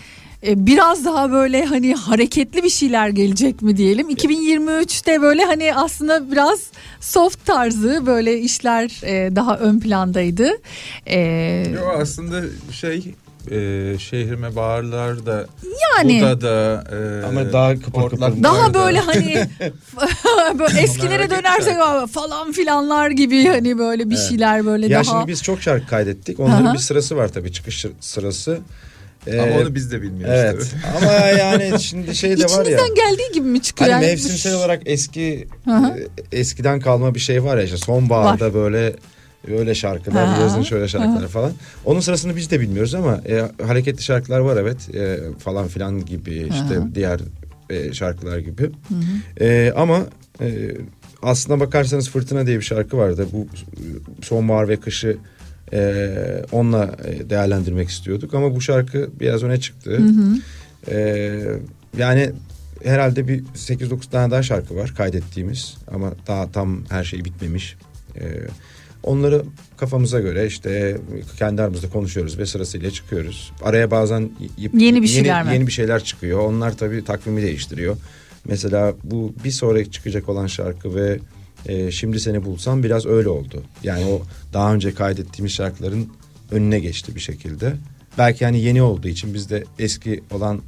[0.46, 4.10] e, biraz daha böyle hani hareketli bir şeyler gelecek mi diyelim?
[4.10, 6.60] 2023'te böyle hani aslında biraz
[7.00, 10.50] soft tarzı böyle işler e, daha ön plandaydı.
[11.06, 13.14] Ee, Yo, aslında şey
[13.50, 15.46] e, şehrime bağırlar da
[15.98, 16.20] Yani.
[16.20, 18.42] Buda da e, Ama daha kıpır kıpır.
[18.42, 19.34] Daha da- böyle hani
[20.58, 21.74] böyle eskilere dönersek
[22.12, 24.28] falan filanlar gibi hani böyle bir Evet.
[24.28, 26.40] şeyler böyle ya daha şimdi biz çok şarkı kaydettik.
[26.40, 26.74] Onların Aha.
[26.74, 28.58] bir sırası var tabii çıkış sırası.
[29.32, 30.74] Ama Ee, onu biz de bilmiyoruz Evet.
[31.02, 32.76] Ama yani şimdi şey de var ya.
[32.76, 33.90] İçinizden geldiği gibi mi çıkıyor?
[33.90, 35.94] Hani Yani mevsimsel olarak eski Aha.
[36.32, 38.54] e, eskiden kalma bir şey var ya işte sonbaharda Var.
[38.54, 38.96] böyle
[39.48, 40.42] öyle şarkılar Aha.
[40.42, 41.52] yazın şöyle şarkılar falan.
[41.84, 46.34] Onun sırasını biz de bilmiyoruz ama e, hareketli şarkılar var evet e, falan filan gibi
[46.34, 46.88] işte Aha.
[46.94, 47.20] diğer
[47.70, 48.62] e, şarkılar gibi.
[48.62, 49.44] Hı hı.
[49.44, 50.00] E, ama
[50.40, 50.76] e,
[51.22, 53.26] aslına bakarsanız Fırtına diye bir şarkı vardı.
[53.32, 53.46] Bu
[54.22, 55.16] sonbahar ve kışı
[55.72, 56.08] e,
[56.52, 59.90] onunla e, değerlendirmek istiyorduk ama bu şarkı biraz öne çıktı.
[59.90, 60.36] Hı hı.
[60.88, 61.58] Ee,
[61.98, 62.30] yani
[62.84, 67.76] herhalde bir 8-9 tane daha şarkı var kaydettiğimiz ama daha tam her şey bitmemiş.
[68.16, 68.22] Ee,
[69.04, 69.42] onları
[69.76, 70.96] kafamıza göre işte
[71.38, 73.52] kendi aramızda konuşuyoruz ve sırasıyla çıkıyoruz.
[73.62, 74.30] Araya bazen
[74.74, 75.54] Yeni bir şeyler yeni, mi?
[75.54, 76.38] yeni bir şeyler çıkıyor.
[76.38, 77.96] Onlar tabii takvimi değiştiriyor.
[78.44, 81.18] Mesela bu bir sonraki çıkacak olan şarkı ve
[81.66, 83.62] e, şimdi seni bulsam biraz öyle oldu.
[83.82, 86.08] Yani o daha önce kaydettiğimiz şarkıların
[86.50, 87.72] önüne geçti bir şekilde.
[88.18, 90.60] Belki hani yeni olduğu için biz de eski olan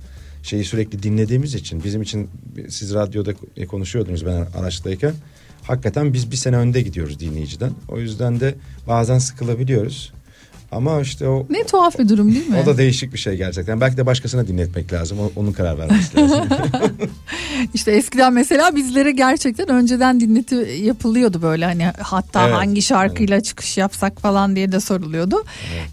[0.43, 2.30] şeyi sürekli dinlediğimiz için bizim için
[2.68, 3.34] siz radyoda
[3.68, 5.14] konuşuyordunuz ben araçtayken
[5.66, 7.72] hakikaten biz bir sene önde gidiyoruz dinleyiciden.
[7.88, 8.54] O yüzden de
[8.88, 10.12] bazen sıkılabiliyoruz.
[10.72, 12.56] Ama işte o Ne tuhaf bir durum değil mi?
[12.62, 13.80] o da değişik bir şey gerçekten.
[13.80, 15.18] Belki de başkasına dinletmek lazım.
[15.36, 16.44] Onun karar vermesi lazım.
[17.74, 23.78] İşte eskiden mesela bizlere gerçekten önceden dinleti yapılıyordu böyle hani hatta Evet, hangi şarkıyla çıkış
[23.78, 25.44] yapsak falan diye de soruluyordu.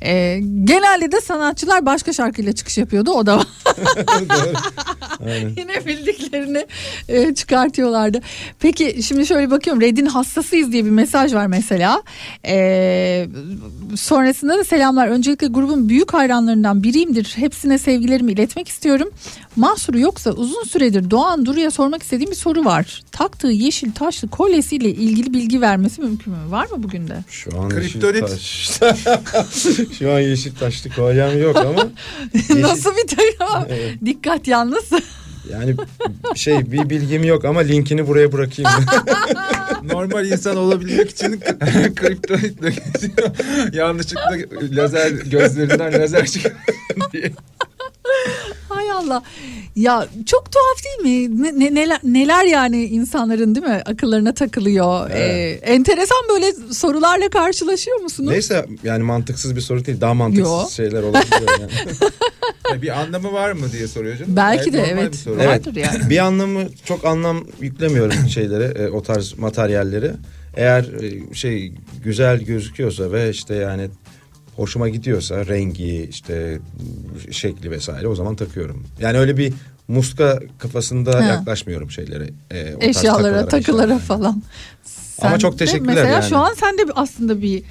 [0.01, 3.43] Ee, genelde de sanatçılar başka şarkıyla çıkış yapıyordu o da.
[5.57, 6.65] Yine bildiklerini
[7.07, 8.21] e, çıkartıyorlardı.
[8.59, 12.03] Peki şimdi şöyle bakıyorum Red'in hastasıyız diye bir mesaj var mesela.
[12.47, 13.27] Ee,
[13.95, 15.07] sonrasında da selamlar.
[15.07, 17.33] Öncelikle grubun büyük hayranlarından biriyimdir.
[17.35, 19.09] Hepsine sevgilerimi iletmek istiyorum.
[19.55, 23.01] Mahsuru yoksa uzun süredir Doğan Duru'ya sormak istediğim bir soru var.
[23.11, 26.39] Taktığı yeşil taşlı kolyesiyle ilgili bilgi vermesi mümkün mü?
[26.49, 27.17] Var mı bugün de?
[27.29, 28.29] Şu an Kriptonit.
[28.29, 29.05] yeşil taş.
[29.99, 31.87] Şu an yeşil taşlı kolyem yok ama
[32.61, 33.03] Nasıl bir?
[33.69, 33.93] Evet.
[34.05, 34.83] Dikkat yalnız.
[35.51, 35.75] yani
[36.35, 38.71] şey bir bilgim yok ama linkini buraya bırakayım.
[39.91, 41.39] Normal insan olabilmek için
[41.95, 43.29] kriptonitle geziyor.
[43.73, 44.37] Yanlışlıkla
[44.71, 46.55] lazer gözlerinden lazer çıkıyor
[47.13, 47.31] diye.
[48.69, 49.23] Hay Allah.
[49.75, 51.43] Ya çok tuhaf değil mi?
[51.43, 55.09] Ne, ne- neler, neler yani insanların değil mi akıllarına takılıyor.
[55.09, 55.63] Evet.
[55.63, 58.29] Ee, enteresan böyle sorularla karşılaşıyor musunuz?
[58.29, 60.01] Neyse yani mantıksız bir soru değil.
[60.01, 60.69] Daha mantıksız Yo.
[60.69, 61.59] şeyler olabiliyor.
[61.59, 61.71] Yani.
[62.71, 64.35] Ya bir anlamı var mı diye soruyor canım.
[64.35, 65.11] Belki Gayet de, evet.
[65.11, 65.35] bir soru.
[65.35, 65.47] Evet.
[65.67, 66.09] Vardır yani.
[66.09, 70.15] Bir anlamı çok anlam yüklemiyorum şeylere, e, o tarz materyallere.
[70.55, 71.73] Eğer e, şey
[72.03, 73.89] güzel gözüküyorsa ve işte yani
[74.55, 76.59] hoşuma gidiyorsa rengi işte
[77.31, 78.83] şekli vesaire o zaman takıyorum.
[78.99, 79.53] Yani öyle bir
[79.87, 81.23] muska kafasında Ha.
[81.23, 82.29] yaklaşmıyorum şeylere.
[82.51, 83.99] e, o Eşyalara, takılara eşyalara.
[83.99, 84.43] falan.
[85.21, 86.29] Ama Sen çok de teşekkürler Mesela yani.
[86.29, 87.63] şu an sende aslında bir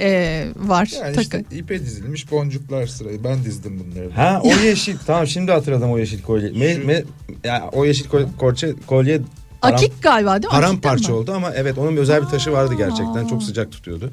[0.00, 1.20] e, var Yani takı.
[1.20, 3.24] işte ipe dizilmiş boncuklar sırayı.
[3.24, 4.10] Ben dizdim bunları.
[4.10, 6.50] Ha o yeşil tamam şimdi hatırladım o yeşil kolye.
[6.50, 7.04] Me, me,
[7.44, 9.20] ya, o yeşil kol, kolye, kolye
[9.62, 10.60] param- Akik galiba değil mi?
[10.60, 13.26] Paramparça oldu ama evet onun bir özel bir taşı vardı gerçekten.
[13.26, 14.10] Çok sıcak tutuyordu.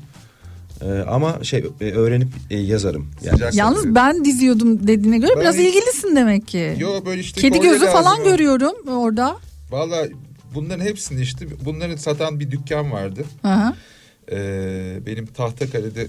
[0.85, 3.11] Ee, ama şey e, öğrenip e, yazarım.
[3.23, 3.39] Yani.
[3.53, 6.75] Yalnız ben diziyordum dediğine göre Ben biraz hiç- ilgilisin demek ki.
[6.79, 8.23] Yo böyle işte Kedi gözü falan lazım.
[8.23, 9.37] görüyorum orada.
[9.71, 10.07] Valla
[10.55, 13.23] bunların hepsini işte bunları satan bir dükkan vardı.
[13.43, 13.75] Aha.
[14.31, 16.07] Ee, benim Tahtakale'de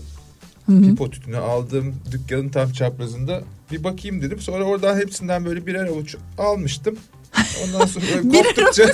[0.66, 0.82] Hı hı.
[0.82, 3.42] pipo tütünü aldığım dükkanın tam çaprazında
[3.72, 4.40] bir bakayım dedim.
[4.40, 6.96] Sonra oradan hepsinden böyle birer avuç almıştım.
[7.64, 8.88] Ondan sonra böyle Birer koptukça...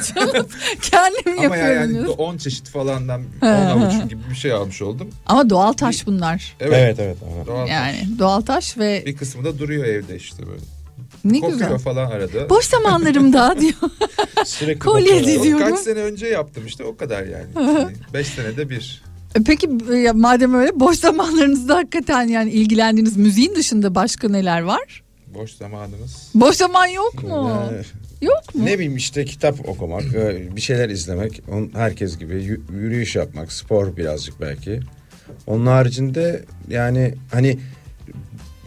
[0.82, 1.74] kendim Ama ya yapıyorum.
[1.74, 2.12] yani diyorsun.
[2.18, 3.68] 10 çeşit falandan 10 Hı hı.
[3.70, 5.10] avuç gibi bir şey almış oldum.
[5.26, 6.56] Ama doğal taş bunlar.
[6.60, 6.74] Evet.
[6.78, 7.16] Evet evet.
[7.46, 10.60] Doğal Yani doğal taş ve Bir kısmı da duruyor evde işte böyle.
[11.24, 11.78] ne Kokuyor güzel.
[11.78, 12.50] falan arada.
[12.50, 13.74] Boş zamanlarımda diyor.
[14.44, 15.70] Sürekli Kolye diziyorum.
[15.70, 17.46] Kaç sene önce yaptım işte o kadar yani.
[18.14, 19.02] 5 senede bir.
[19.34, 24.60] E Peki e, ya madem öyle boş zamanlarınızda hakikaten yani ilgilendiğiniz müziğin dışında başka neler
[24.62, 25.02] var?
[25.34, 26.28] Boş zamanımız.
[26.34, 27.50] Boş zaman yok mu?
[27.70, 27.82] Yani
[28.22, 28.64] Yok mu?
[28.66, 31.42] ne bileyim işte kitap okumak, e, bir şeyler izlemek,
[31.74, 34.80] herkes gibi yü- yürüyüş yapmak, spor birazcık belki.
[35.46, 37.58] Onun haricinde yani hani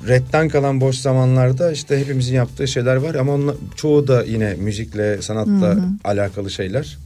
[0.08, 5.22] redden kalan boş zamanlarda işte hepimizin yaptığı şeyler var ama onla, çoğu da yine müzikle,
[5.22, 5.88] sanatla Hı hı.
[6.04, 6.98] alakalı şeyler.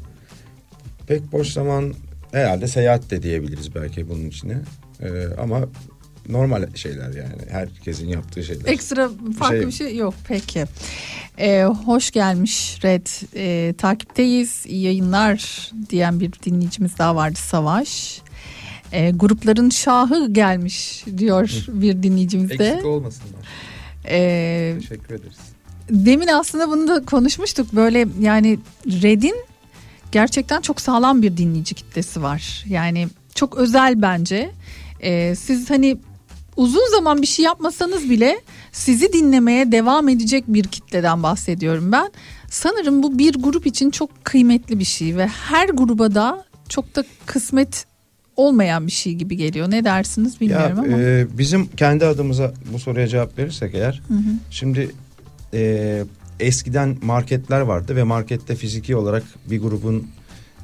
[1.07, 1.93] Pek boş zaman
[2.31, 4.57] herhalde seyahat de diyebiliriz belki bunun içine.
[5.01, 5.07] E,
[5.37, 5.69] ama
[6.29, 8.65] normal şeyler yani herkesin yaptığı şeyler.
[8.65, 10.65] Ekstra farklı şey- bir şey yok peki.
[11.39, 13.07] Ee, hoş gelmiş Red.
[13.35, 14.65] Ee, takipteyiz.
[14.65, 18.21] İyi yayınlar diyen bir dinleyicimiz daha vardı Savaş.
[18.91, 22.67] Ee, grupların şahı gelmiş diyor bir dinleyicimiz de.
[22.67, 23.41] Eksik olmasınlar.
[24.07, 25.37] Ee, Teşekkür ederiz.
[25.89, 27.73] demin aslında bunu da konuşmuştuk.
[27.73, 29.35] Böyle yani Red'in
[30.11, 32.65] gerçekten çok sağlam bir dinleyici kitlesi var.
[32.67, 34.51] Yani çok özel bence.
[35.01, 35.97] Ee, siz hani
[36.59, 38.41] uzun zaman bir şey yapmasanız bile
[38.71, 42.11] sizi dinlemeye devam edecek bir kitleden bahsediyorum ben.
[42.49, 47.03] Sanırım bu bir grup için çok kıymetli bir şey ve her gruba da çok da
[47.25, 47.85] kısmet
[48.35, 49.71] olmayan bir şey gibi geliyor.
[49.71, 51.03] Ne dersiniz bilmiyorum ya, ama.
[51.03, 54.33] e, bizim kendi adımıza bu soruya cevap verirsek eğer Hı hı.
[54.51, 54.91] şimdi
[55.53, 56.03] e,
[56.39, 60.07] eskiden marketler vardı ve markette fiziki olarak bir grubun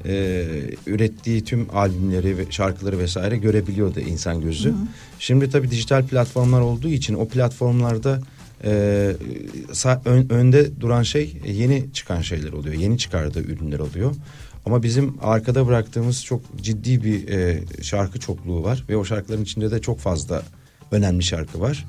[0.04, 0.44] e,
[0.86, 4.68] ürettiği tüm albümleri ve şarkıları vesaire görebiliyordu insan gözü.
[4.68, 4.78] Hı hı.
[5.18, 8.20] Şimdi tabii dijital platformlar olduğu için o platformlarda
[8.64, 8.70] e,
[9.72, 12.74] sa- ön- önde duran şey e, yeni çıkan şeyler oluyor.
[12.74, 14.14] Yeni çıkardığı ürünler oluyor.
[14.66, 19.70] Ama bizim arkada bıraktığımız çok ciddi bir e, şarkı çokluğu var ve o şarkıların içinde
[19.70, 20.42] de çok fazla
[20.90, 21.84] önemli şarkı var.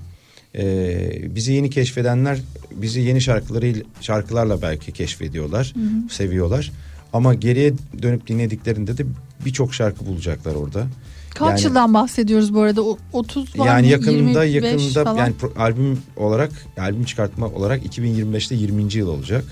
[0.55, 2.39] E, bizi yeni keşfedenler
[2.71, 6.13] bizi yeni şarkıları şarkılarla belki keşfediyorlar, Hı hı.
[6.13, 6.71] seviyorlar.
[7.13, 9.05] Ama geriye dönüp dinlediklerinde de
[9.45, 10.87] birçok şarkı bulacaklar orada.
[11.29, 12.83] Kaç Yani- yıldan bahsediyoruz bu arada?
[12.83, 13.91] O- 30 var yani mı?
[13.91, 15.17] yakında 25 yakında falan.
[15.17, 18.97] yani pro- albüm olarak albüm çıkartma olarak 2025'te 20.
[18.97, 19.45] yıl olacak.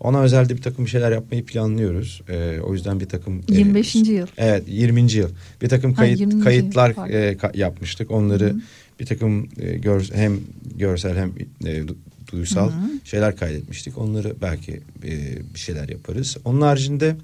[0.00, 2.22] Ona özel de bir takım şeyler yapmayı planlıyoruz.
[2.28, 3.38] Ee, o yüzden bir takım...
[3.38, 3.94] e, 25.
[3.94, 4.26] yıl.
[4.36, 5.12] Evet 20.
[5.12, 5.28] yıl.
[5.62, 6.34] Bir takım Ha, kayıt 20.
[6.34, 8.10] yıl, kayıtlar e, ka- yapmıştık.
[8.10, 8.56] Onları
[9.00, 10.40] bir takım e, gör, hem
[10.76, 11.32] görsel hem
[11.66, 11.82] e,
[12.32, 12.90] duysal Hı hı.
[13.04, 13.98] şeyler kaydetmiştik.
[13.98, 14.72] Onları belki
[15.04, 15.10] e,
[15.54, 16.36] bir şeyler yaparız.
[16.44, 17.16] Onun haricinde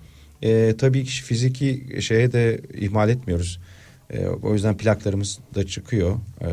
[0.42, 3.60] e, tabii ki fiziki şeye de ihmal etmiyoruz.
[4.10, 6.16] E, o yüzden plaklarımız da çıkıyor.
[6.40, 6.48] E,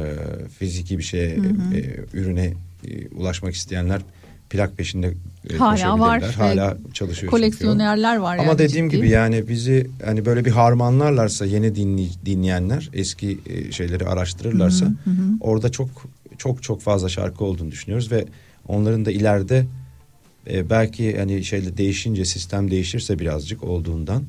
[0.59, 1.75] fiziki bir şeye Hı hı.
[1.77, 2.53] e, ürüne
[2.87, 4.01] e, ulaşmak isteyenler
[4.49, 5.13] plak peşinde
[5.49, 6.19] e, Hala var.
[6.19, 6.33] koşabilirler.
[6.33, 7.15] Hala çalışıyor.
[7.15, 7.27] çünkü.
[7.31, 8.97] Koleksiyonerler var Ama yani dediğim ciddi.
[8.97, 14.89] gibi yani bizi hani böyle bir harmanlarlarsa yeni dinley- dinleyenler eski e, şeyleri araştırırlarsa hı,
[14.89, 15.23] hı hı.
[15.41, 15.89] orada çok
[16.37, 18.25] çok çok fazla şarkı olduğunu düşünüyoruz ve
[18.67, 19.65] onların da ileride
[20.49, 24.23] e, belki hani şeyle değişince sistem değişirse birazcık olduğundan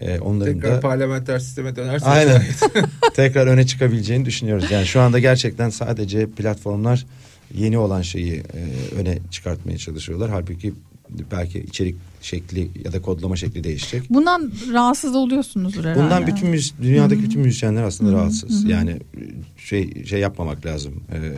[0.00, 2.06] e, onların Tekrar da parlamenter sisteme dönerse.
[2.06, 2.42] aynen
[3.14, 4.70] tekrar öne çıkabileceğini düşünüyoruz.
[4.70, 7.06] Yani şu anda gerçekten sadece platformlar
[7.54, 10.30] yeni olan şeyi e, öne çıkartmaya çalışıyorlar.
[10.30, 10.74] Halbuki
[11.30, 14.02] belki içerik şekli ya da kodlama şekli değişecek.
[14.10, 16.02] Bundan rahatsız oluyorsunuzdur herhalde.
[16.04, 18.62] Bundan bütün müz- dünyadaki bütün müzisyenler aslında Hı hı, rahatsız.
[18.62, 18.70] hı hı.
[18.70, 18.96] Yani
[19.56, 20.94] şey şey yapmamak lazım.
[21.12, 21.32] Ee,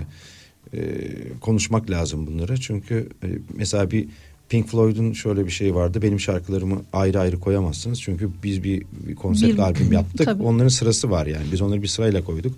[0.78, 1.08] e,
[1.40, 2.60] konuşmak lazım bunları.
[2.60, 3.26] Çünkü e,
[3.56, 4.08] mesela bir
[4.48, 6.02] Pink Floyd'un şöyle bir şey vardı.
[6.02, 8.00] Benim şarkılarımı ayrı ayrı koyamazsınız.
[8.02, 10.24] Çünkü biz bir, bir konsept Bir- albüm yaptık.
[10.26, 10.42] Tabii.
[10.42, 11.44] Onların sırası var yani.
[11.52, 12.54] Biz onları bir sırayla koyduk.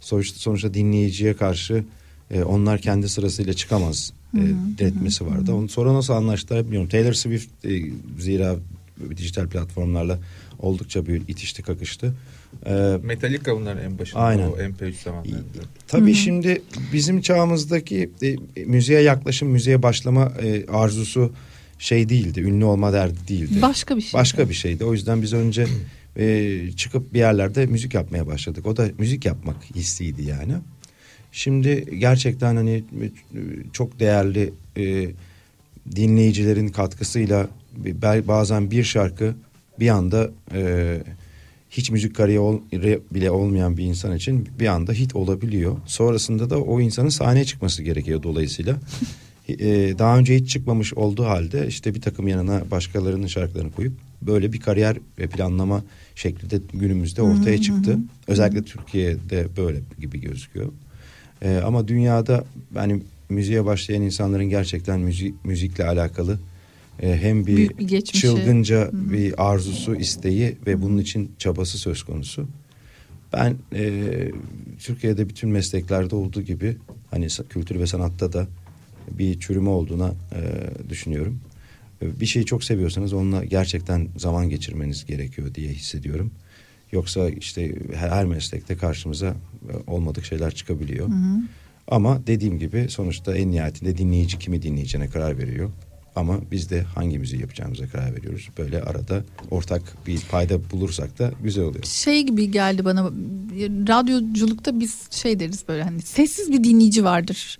[0.00, 1.84] Sonuçta, sonuçta dinleyiciye karşı
[2.30, 4.40] e, onlar kendi sırasıyla çıkamaz e,
[4.78, 5.52] denetmesi vardı.
[5.52, 6.88] Onu sonra nasıl anlaştılar bilmiyorum.
[6.88, 7.82] Taylor Swift e,
[8.18, 8.56] zira
[9.16, 10.18] dijital platformlarla
[10.58, 12.14] oldukça bir itişti kakıştı.
[12.66, 14.20] Ee, Metallica bunların en başında.
[14.20, 14.48] Aynen.
[14.48, 15.62] O MP3 zamanlarında.
[15.88, 21.32] Tabii şimdi bizim çağımızdaki e, müziğe yaklaşım, müziğe başlama e, arzusu
[21.78, 22.40] şey değildi.
[22.40, 23.62] Ünlü olma derdi değildi.
[23.62, 24.20] Başka bir şey.
[24.20, 24.84] Başka bir şeydi.
[24.84, 25.66] O yüzden biz önce
[26.16, 28.66] e, çıkıp bir yerlerde müzik yapmaya başladık.
[28.66, 30.52] O da müzik yapmak hissiydi yani.
[31.32, 33.08] Şimdi gerçekten hani e,
[33.72, 35.08] çok değerli e,
[35.96, 37.48] dinleyicilerin katkısıyla
[38.28, 39.34] bazen bir şarkı
[39.80, 40.98] bir anda e,
[41.70, 45.76] hiç müzik kariyeri bile olmayan bir insan için bir anda hit olabiliyor.
[45.86, 48.76] Sonrasında da o insanın sahneye çıkması gerekiyor dolayısıyla.
[49.48, 49.58] E,
[49.98, 53.92] daha önce hiç çıkmamış olduğu halde işte bir takım yanına başkalarının şarkılarını koyup
[54.22, 55.84] böyle bir kariyer ve planlama
[56.14, 57.98] şekli de günümüzde ortaya çıktı.
[58.26, 60.68] Özellikle Türkiye'de böyle gibi gözüküyor.
[61.42, 62.44] E, ama dünyada
[62.74, 66.38] yani müziğe başlayan insanların gerçekten müzik müzikle alakalı
[67.02, 68.20] e, hem bir, Büyük bir geçmişi.
[68.20, 69.12] çılgınca Hı hı.
[69.12, 72.48] bir arzusu, isteği ve bunun için çabası söz konusu.
[73.32, 73.90] Ben e,
[74.78, 76.76] Türkiye'de bütün mesleklerde olduğu gibi
[77.10, 78.46] hani kültür ve sanatta da
[79.10, 80.40] bir çürüme olduğuna e,
[80.90, 81.40] düşünüyorum.
[82.02, 86.30] E, Bir şeyi çok seviyorsanız onunla gerçekten zaman geçirmeniz gerekiyor diye hissediyorum.
[86.92, 91.08] Yoksa işte her, meslekte karşımıza e, olmadık şeyler çıkabiliyor.
[91.08, 91.40] Hı hı.
[91.88, 95.70] Ama dediğim gibi sonuçta en nihayetinde dinleyici kimi dinleyeceğine karar veriyor.
[96.16, 98.48] Ama biz de hangi müziği yapacağımıza karar veriyoruz.
[98.58, 101.84] Böyle arada ortak bir payda bulursak da güzel oluyor.
[101.84, 103.10] Şey gibi geldi bana
[103.88, 107.58] radyoculukta biz şey deriz böyle hani sessiz bir dinleyici vardır.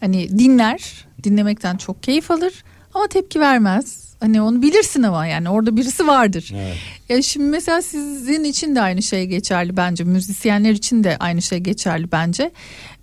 [0.00, 2.64] Hani dinler, dinlemekten çok keyif alır
[2.94, 4.11] ama tepki vermez.
[4.22, 6.50] Hani onu bilirsin ama yani orada birisi vardır.
[6.54, 6.76] Evet.
[7.08, 10.04] Ya şimdi mesela sizin için de aynı şey geçerli bence.
[10.04, 12.50] Müzisyenler için de aynı şey geçerli bence.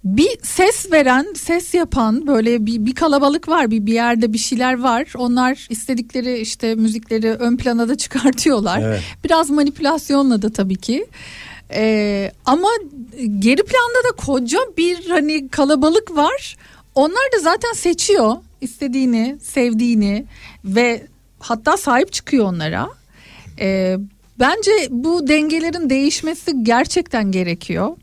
[0.03, 3.71] Bir ses veren, ses yapan böyle bir, bir kalabalık var.
[3.71, 5.13] Bir, bir yerde bir şeyler var.
[5.17, 8.81] Onlar istedikleri işte müzikleri ön plana da çıkartıyorlar.
[8.81, 9.01] Evet.
[9.23, 11.05] Biraz manipülasyonla da tabii ki.
[11.73, 12.67] Ee, ama
[13.39, 16.57] geri planda da koca bir hani kalabalık var.
[16.95, 20.25] Onlar da zaten seçiyor istediğini, sevdiğini
[20.65, 21.07] ve
[21.39, 22.89] hatta sahip çıkıyor onlara.
[23.59, 23.97] Ee,
[24.39, 27.97] bence bu dengelerin değişmesi gerçekten gerekiyor.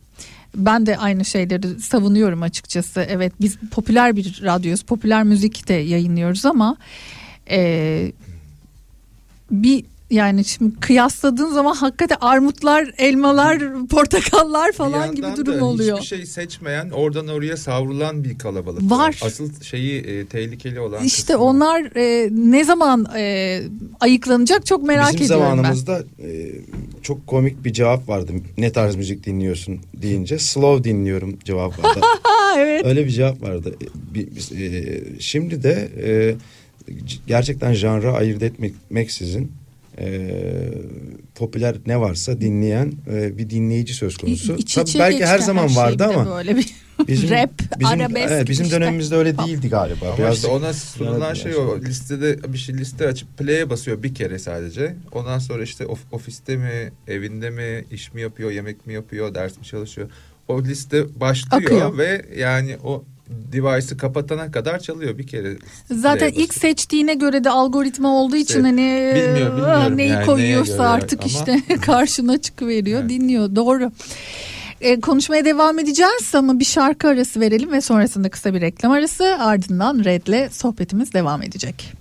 [0.56, 3.06] Ben de aynı şeyleri savunuyorum açıkçası.
[3.08, 6.76] Evet biz popüler bir radyoyuz, popüler müzik de yayınlıyoruz ama
[7.50, 8.12] e,
[9.50, 15.98] bir yani şimdi kıyasladığın zaman hakikaten armutlar, elmalar, portakallar falan gibi durum da oluyor.
[15.98, 19.20] Hiçbir şey seçmeyen oradan oraya savrulan bir kalabalık Var.
[19.24, 23.62] Asıl şeyi e, tehlikeli olan İşte onlar e, ne zaman e,
[24.00, 25.48] ayıklanacak çok merak Bizim ediyorum ben.
[25.56, 26.52] zamanımızda e,
[27.02, 28.32] çok komik bir cevap vardı.
[28.58, 32.00] Ne tarz müzik dinliyorsun deyince slow dinliyorum cevap vardı.
[32.58, 32.86] evet.
[32.86, 33.74] Öyle bir cevap vardı.
[33.82, 36.34] E, bir- e, şimdi de e,
[37.26, 39.52] gerçekten janra ayırt etmeksizin
[39.98, 40.28] e,
[41.35, 44.52] popüler ne varsa dinleyen e, bir dinleyici söz konusu.
[44.56, 46.73] İ- iç Tabii belki her zaman her vardı ama böyle bir
[47.09, 47.51] bizim rap,
[47.81, 48.77] bizim, arabesk evet, bizim işte.
[48.77, 50.06] dönemimizde öyle değildi galiba.
[50.09, 54.14] Ama Biraz işte ona sunulan şey o listede bir şey liste açıp play'e basıyor bir
[54.14, 54.97] kere sadece.
[55.12, 59.59] Ondan sonra işte of- ofiste mi, evinde mi, iş mi yapıyor, yemek mi yapıyor, ders
[59.59, 60.10] mi çalışıyor.
[60.48, 61.98] O liste başlıyor Akıyor.
[61.98, 65.57] ve yani o device'ı kapatana kadar çalıyor bir kere.
[65.90, 70.27] Zaten ilk seçtiğine göre de algoritma olduğu için işte, hani bilmiyor, e, bilmiyorum neyi yani,
[70.27, 71.28] koyuyorsa artık ama...
[71.28, 73.11] işte karşına çıkıveriyor evet.
[73.11, 73.93] dinliyor doğru.
[74.81, 79.24] E, konuşmaya devam edeceğiz ama bir şarkı arası verelim ve sonrasında kısa bir reklam arası
[79.24, 81.93] ardından Red'le sohbetimiz devam edecek.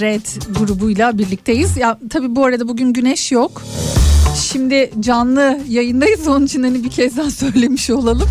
[0.00, 1.76] Red grubuyla birlikteyiz.
[1.76, 3.62] Ya tabii bu arada bugün güneş yok.
[4.36, 8.28] Şimdi canlı yayındayız onun için hani bir kez daha söylemiş olalım.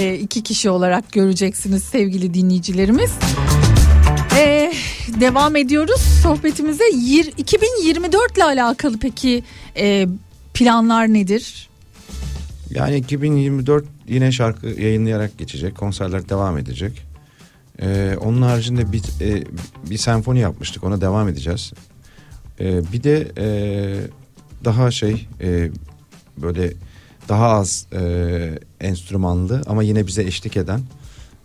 [0.00, 3.10] E, iki kişi olarak göreceksiniz sevgili dinleyicilerimiz.
[4.38, 4.72] E,
[5.20, 6.84] devam ediyoruz sohbetimize.
[7.38, 9.42] 2024 ile alakalı peki
[9.76, 10.06] e,
[10.54, 11.68] planlar nedir?
[12.70, 15.76] Yani 2024 yine şarkı yayınlayarak geçecek.
[15.76, 17.11] Konserler devam edecek.
[17.82, 19.44] Ee, onun haricinde bir, e,
[19.90, 20.84] bir senfoni yapmıştık.
[20.84, 21.72] Ona devam edeceğiz.
[22.60, 23.46] Ee, bir de e,
[24.64, 25.70] daha şey e,
[26.38, 26.72] böyle
[27.28, 30.80] daha az e, enstrümanlı ama yine bize eşlik eden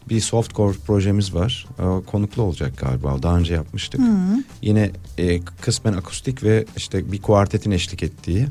[0.09, 1.67] bir softcore projemiz var.
[1.79, 3.23] O konuklu olacak galiba.
[3.23, 4.01] Daha önce yapmıştık.
[4.01, 4.43] Hı.
[4.61, 8.47] Yine e, kısmen akustik ve işte bir kuartetin eşlik ettiği.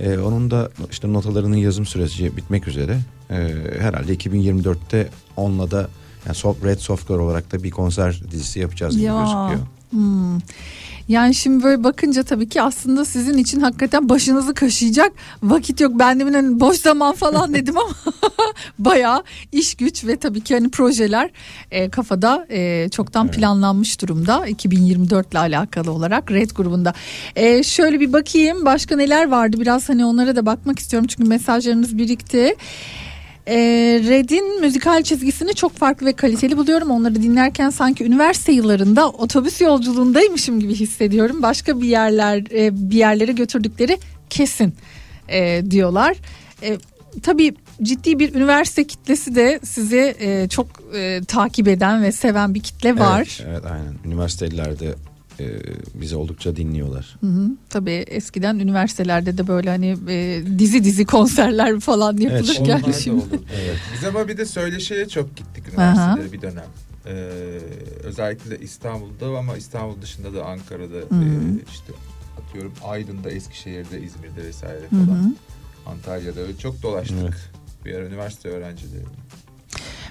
[0.00, 2.98] E, onun da işte notalarının yazım süreci bitmek üzere.
[3.30, 3.34] E,
[3.78, 5.88] herhalde 2024'te onunla da
[6.26, 9.58] yani soft, Red Software olarak da bir konser dizisi yapacağız gibi gözüküyor.
[9.90, 10.38] hmm.
[11.08, 15.12] Yani şimdi böyle bakınca tabii ki aslında sizin için hakikaten başınızı kaşıyacak
[15.42, 15.92] vakit yok.
[15.98, 17.94] Ben demin hani boş zaman falan dedim ama
[18.78, 19.22] bayağı
[19.52, 21.30] iş güç ve tabii ki hani projeler
[21.70, 26.94] e, kafada e, çoktan planlanmış durumda 2024 ile alakalı olarak Red grubunda.
[27.36, 31.98] E, şöyle bir bakayım başka neler vardı biraz hani onlara da bakmak istiyorum çünkü mesajlarınız
[31.98, 32.56] birikti.
[33.48, 33.56] E,
[34.08, 36.90] Red'in müzikal çizgisini çok farklı ve kaliteli buluyorum.
[36.90, 41.42] Onları dinlerken sanki üniversite yıllarında otobüs yolculuğundaymışım gibi hissediyorum.
[41.42, 43.98] Başka bir yerler e, bir yerlere götürdükleri
[44.30, 44.74] kesin
[45.28, 46.16] e, diyorlar.
[46.62, 46.78] E,
[47.22, 50.16] tabii ciddi bir üniversite kitlesi de sizi
[50.50, 50.66] çok
[51.28, 53.38] takip eden ve seven bir kitle var.
[53.42, 53.94] Evet, evet aynen.
[54.04, 54.94] Üniversitelerde
[55.40, 55.46] e,
[55.94, 57.16] bizi oldukça dinliyorlar.
[57.20, 57.48] Hı hı.
[57.70, 63.16] Tabii eskiden üniversitelerde de böyle hani e, dizi dizi konserler falan yapılırken onlar da şimdi.
[63.16, 63.28] olur.
[63.94, 65.72] Biz ama bir de söyleşiye çok gittik Aha.
[65.74, 66.64] üniversitelere bir dönem.
[67.06, 67.12] Ee,
[68.04, 71.24] özellikle İstanbul'da ama İstanbul dışında da Ankara'da Hı hı.
[71.24, 71.92] e, işte
[72.42, 75.18] atıyorum Aydın'da, Eskişehir'de, İzmir'de vesaire Hı falan.
[75.18, 75.32] hı.
[75.86, 77.18] Antalya'da öyle çok dolaştık.
[77.22, 77.34] Evet.
[77.84, 79.04] Bir ara üniversite öğrencileri.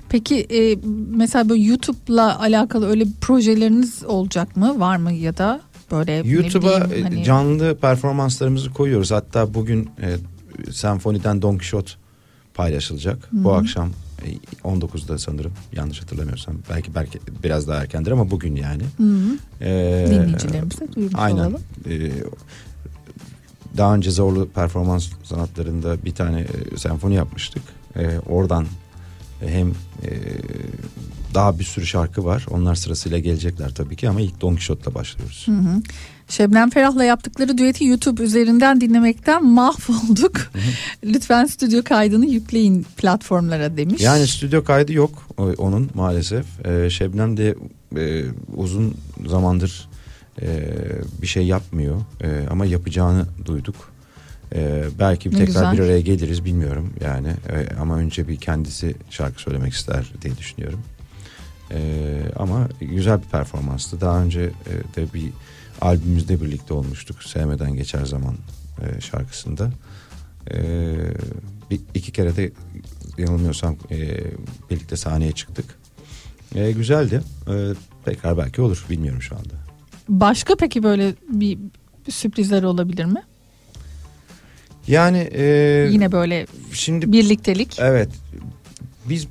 [0.10, 0.78] Peki e,
[1.10, 4.80] mesela böyle YouTube'la alakalı öyle bir projeleriniz olacak mı?
[4.80, 5.62] Var mı ya da
[5.92, 9.12] böyle YouTube'a e, hani- canlı performanslarımızı koyuyoruz.
[9.12, 10.18] Hatta bugün e,
[10.72, 11.92] senfoniden Don Quixote
[12.54, 13.18] paylaşılacak.
[13.32, 13.90] Hı Bu akşam
[14.26, 14.28] e,
[14.68, 16.56] 19'da sanırım yanlış hatırlamıyorsam.
[16.70, 18.84] Belki belki biraz daha erkendir ama bugün yani.
[18.98, 19.38] Hı hı.
[19.62, 21.38] Ee, Dinleyicilerimize duyurmuş aynen.
[21.38, 21.62] olalım.
[21.90, 22.12] Ee,
[23.78, 26.40] daha önce zorlu performans sanatlarında bir tane
[26.74, 27.62] e, senfoni yapmıştık.
[27.96, 28.68] Ee, oradan e,
[29.40, 29.70] hem
[30.04, 30.10] e,
[31.34, 32.46] daha bir sürü şarkı var.
[32.50, 35.44] Onlar sırasıyla gelecekler tabii ki ama ilk Don Quixote'la başlıyoruz.
[35.48, 35.82] Hı hı.
[36.30, 40.36] Şebnem Ferah'la yaptıklı düeti YouTube üzerinden dinlemekten mahvolduk.
[41.04, 44.02] Lütfen stüdyo kaydını yükleyin platformlara demiş.
[44.02, 45.28] Yani stüdyo kaydı yok
[45.58, 46.46] onun maalesef.
[46.66, 47.56] Ee, Şebnem de
[47.98, 48.24] e,
[48.56, 48.96] uzun
[49.28, 49.90] zamandır
[50.42, 50.48] e,
[51.22, 53.76] bir şey yapmıyor E, ama yapacağını duyduk.
[54.56, 55.74] E, belki Ne tekrar güzel.
[55.74, 60.80] bir araya geliriz bilmiyorum yani E, ama önce bir kendisi şarkı söylemek ister diye düşünüyorum.
[61.72, 61.80] E,
[62.36, 64.02] ama güzel bir performanstı.
[64.02, 65.30] Daha önce e, de bir
[65.82, 67.24] albümümüzde birlikte olmuştuk.
[67.24, 68.36] Sevmeden geçer zaman
[68.82, 69.72] e, şarkısında.
[70.52, 70.58] E,
[71.72, 72.52] bir, iki kere de
[73.18, 73.98] yanılmıyorsam e,
[74.70, 75.66] birlikte sahneye çıktık.
[76.56, 77.22] E, güzeldi.
[77.50, 77.54] E,
[78.06, 79.54] tekrar belki olur bilmiyorum şu anda.
[80.10, 81.58] Başka peki böyle bir
[82.10, 83.24] sürprizler olabilir mi?
[84.88, 85.44] Yani e,
[85.92, 87.78] Yine böyle şimdi birliktelik.
[87.80, 88.10] Evet.
[89.10, 89.28] Biz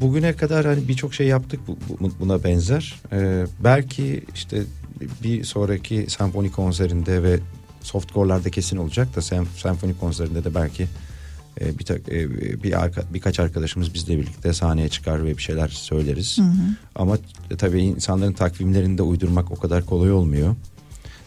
[0.00, 2.94] bugüne kadar hani birçok şey yaptık bu- bu- buna benzer.
[3.12, 4.62] Ee, belki işte
[5.24, 7.38] bir sonraki senfoni konserinde ve
[7.82, 10.86] softcore'larda kesin olacak da sen, senfoni konserinde de belki
[11.60, 12.28] e, bir, tak- e,
[12.62, 16.38] bir arka, birkaç arkadaşımız bizle birlikte sahneye çıkar ve bir şeyler söyleriz.
[16.38, 16.48] Hı hı.
[16.94, 17.18] Ama
[17.50, 20.54] e, tabii insanların takvimlerini de uydurmak o kadar kolay olmuyor.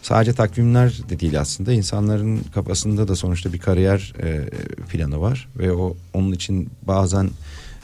[0.10, 4.50] Sadece takvimler de değil aslında insanların kafasında da sonuçta bir kariyer e,
[4.90, 7.30] planı var ve o onun için bazen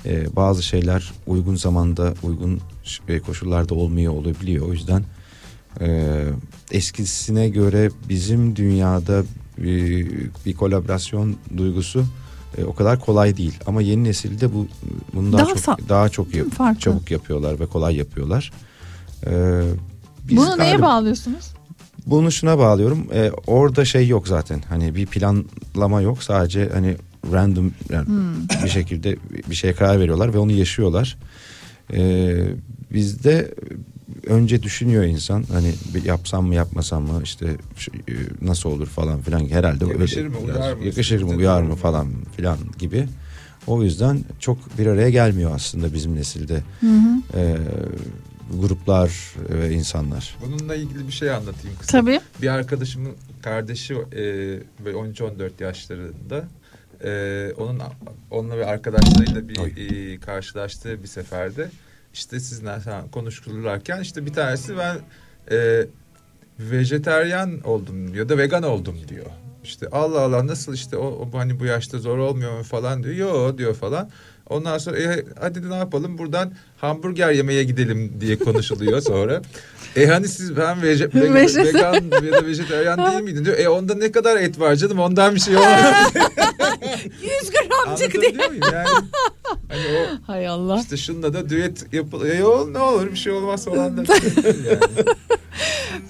[0.05, 2.59] e, bazı şeyler uygun zamanda uygun
[3.07, 4.67] e, koşullarda olmuyor olabiliyor.
[4.69, 5.03] O yüzden
[5.81, 6.17] e,
[6.71, 9.23] eskisine göre bizim dünyada
[9.57, 10.07] bir,
[10.45, 12.05] bir kolaborasyon duygusu
[12.57, 13.59] e, o kadar kolay değil.
[13.65, 14.67] Ama yeni nesilde bu
[15.13, 16.79] bunu daha, çok sa- daha çok yap- Farklı.
[16.79, 18.51] çabuk yapıyorlar ve kolay yapıyorlar.
[19.27, 19.61] E,
[20.29, 21.55] biz Bunu neye galiba- bağlıyorsunuz?
[22.05, 23.07] Bunu şuna bağlıyorum.
[23.13, 24.61] Ee, orada şey yok zaten.
[24.69, 26.23] Hani bir planlama yok.
[26.23, 26.95] Sadece hani
[27.33, 28.23] random yani Hmm.
[28.63, 29.17] bir şekilde
[29.49, 31.17] bir şeye karar veriyorlar ve onu yaşıyorlar.
[31.93, 32.35] Ee,
[32.93, 33.53] bizde
[34.27, 35.43] önce düşünüyor insan.
[35.51, 35.73] Hani
[36.05, 37.45] yapsam mı yapmasam mı işte
[38.09, 41.75] e, nasıl olur falan filan herhalde Yakışır öyle mı, uyar mı, yakışır mı uyar mı
[41.75, 42.07] falan
[42.37, 43.07] filan gibi.
[43.67, 46.63] O yüzden çok bir araya gelmiyor aslında bizim nesilde.
[46.81, 47.37] Hı hı.
[47.39, 47.55] Ee,
[48.53, 50.37] gruplar ve insanlar.
[50.41, 51.99] Bununla ilgili bir şey anlatayım kısa.
[51.99, 52.19] Tabii.
[52.41, 54.23] Bir arkadaşımın kardeşi e,
[54.85, 56.47] böyle 13-14 yaşlarında.
[57.03, 57.81] E, onun
[58.31, 61.69] onunla ve arkadaşlarıyla bir e, karşılaştığı bir seferde
[62.13, 64.97] işte sizinle falan konuşulurken işte bir tanesi ben
[65.51, 65.87] e,
[66.59, 69.25] vejeteryan oldum diyor da vegan oldum diyor.
[69.63, 73.15] İşte Allah Allah nasıl işte o, o hani bu yaşta zor olmuyor mu falan diyor.
[73.15, 74.09] Yo diyor falan.
[74.49, 79.41] Ondan sonra e, hadi ne yapalım buradan hamburger yemeye gidelim diye konuşuluyor sonra.
[79.95, 81.35] E hani siz ben veje, vegan,
[81.65, 81.93] vegan
[82.25, 83.59] ya da vejetaryen değil miydin diyor.
[83.59, 86.13] E onda ne kadar et var canım ondan bir şey olmaz.
[87.21, 88.31] 100 gramcık diye.
[88.47, 88.87] Muyum yani?
[89.69, 90.79] Hani o Hay Allah.
[90.81, 92.69] işte şunla da düet yapılıyor.
[92.69, 94.13] E, ne olur bir şey olmaz falan da.
[94.13, 94.79] yani.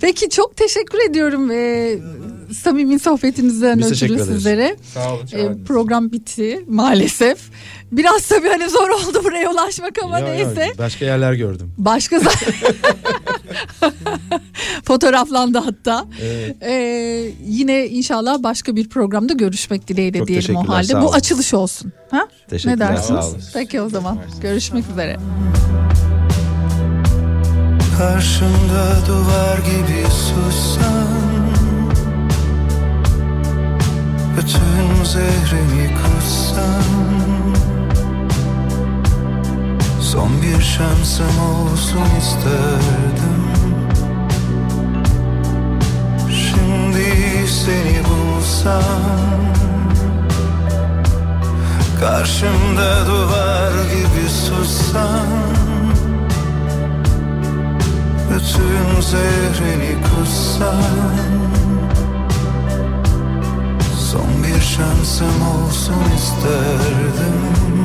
[0.01, 1.97] Peki çok teşekkür ediyorum e,
[2.55, 4.75] samimi sohbetinizden Biz ötürü sizlere.
[4.93, 7.39] Sağ olun, E, program bitti maalesef.
[7.91, 10.71] Biraz tabii hani zor oldu buraya ulaşmak ama Ya, ya, neyse.
[10.77, 11.73] başka yerler gördüm.
[11.77, 12.63] Başka za-
[14.83, 16.05] fotoğraflandı hatta.
[16.21, 16.55] Evet.
[16.63, 16.73] E,
[17.47, 21.01] yine inşallah başka bir programda görüşmek dileğiyle Çok diyelim o halde.
[21.01, 21.91] Bu açılış olsun.
[22.11, 22.27] Ha?
[22.49, 23.51] Teşekkürler, Ne dersiniz?
[23.53, 25.17] Peki o zaman görüşmek üzere.
[27.97, 31.07] Karşımda duvar gibi sussan
[34.37, 36.83] Bütün zehrimi kussan
[40.01, 43.45] Son bir şansım olsun isterdim.
[46.29, 48.81] Şimdi seni bulsam
[51.99, 55.27] Karşımda duvar gibi sussan
[58.29, 61.64] bütün zehrini kussan
[64.15, 67.84] Son bir şansım olsun isterdim.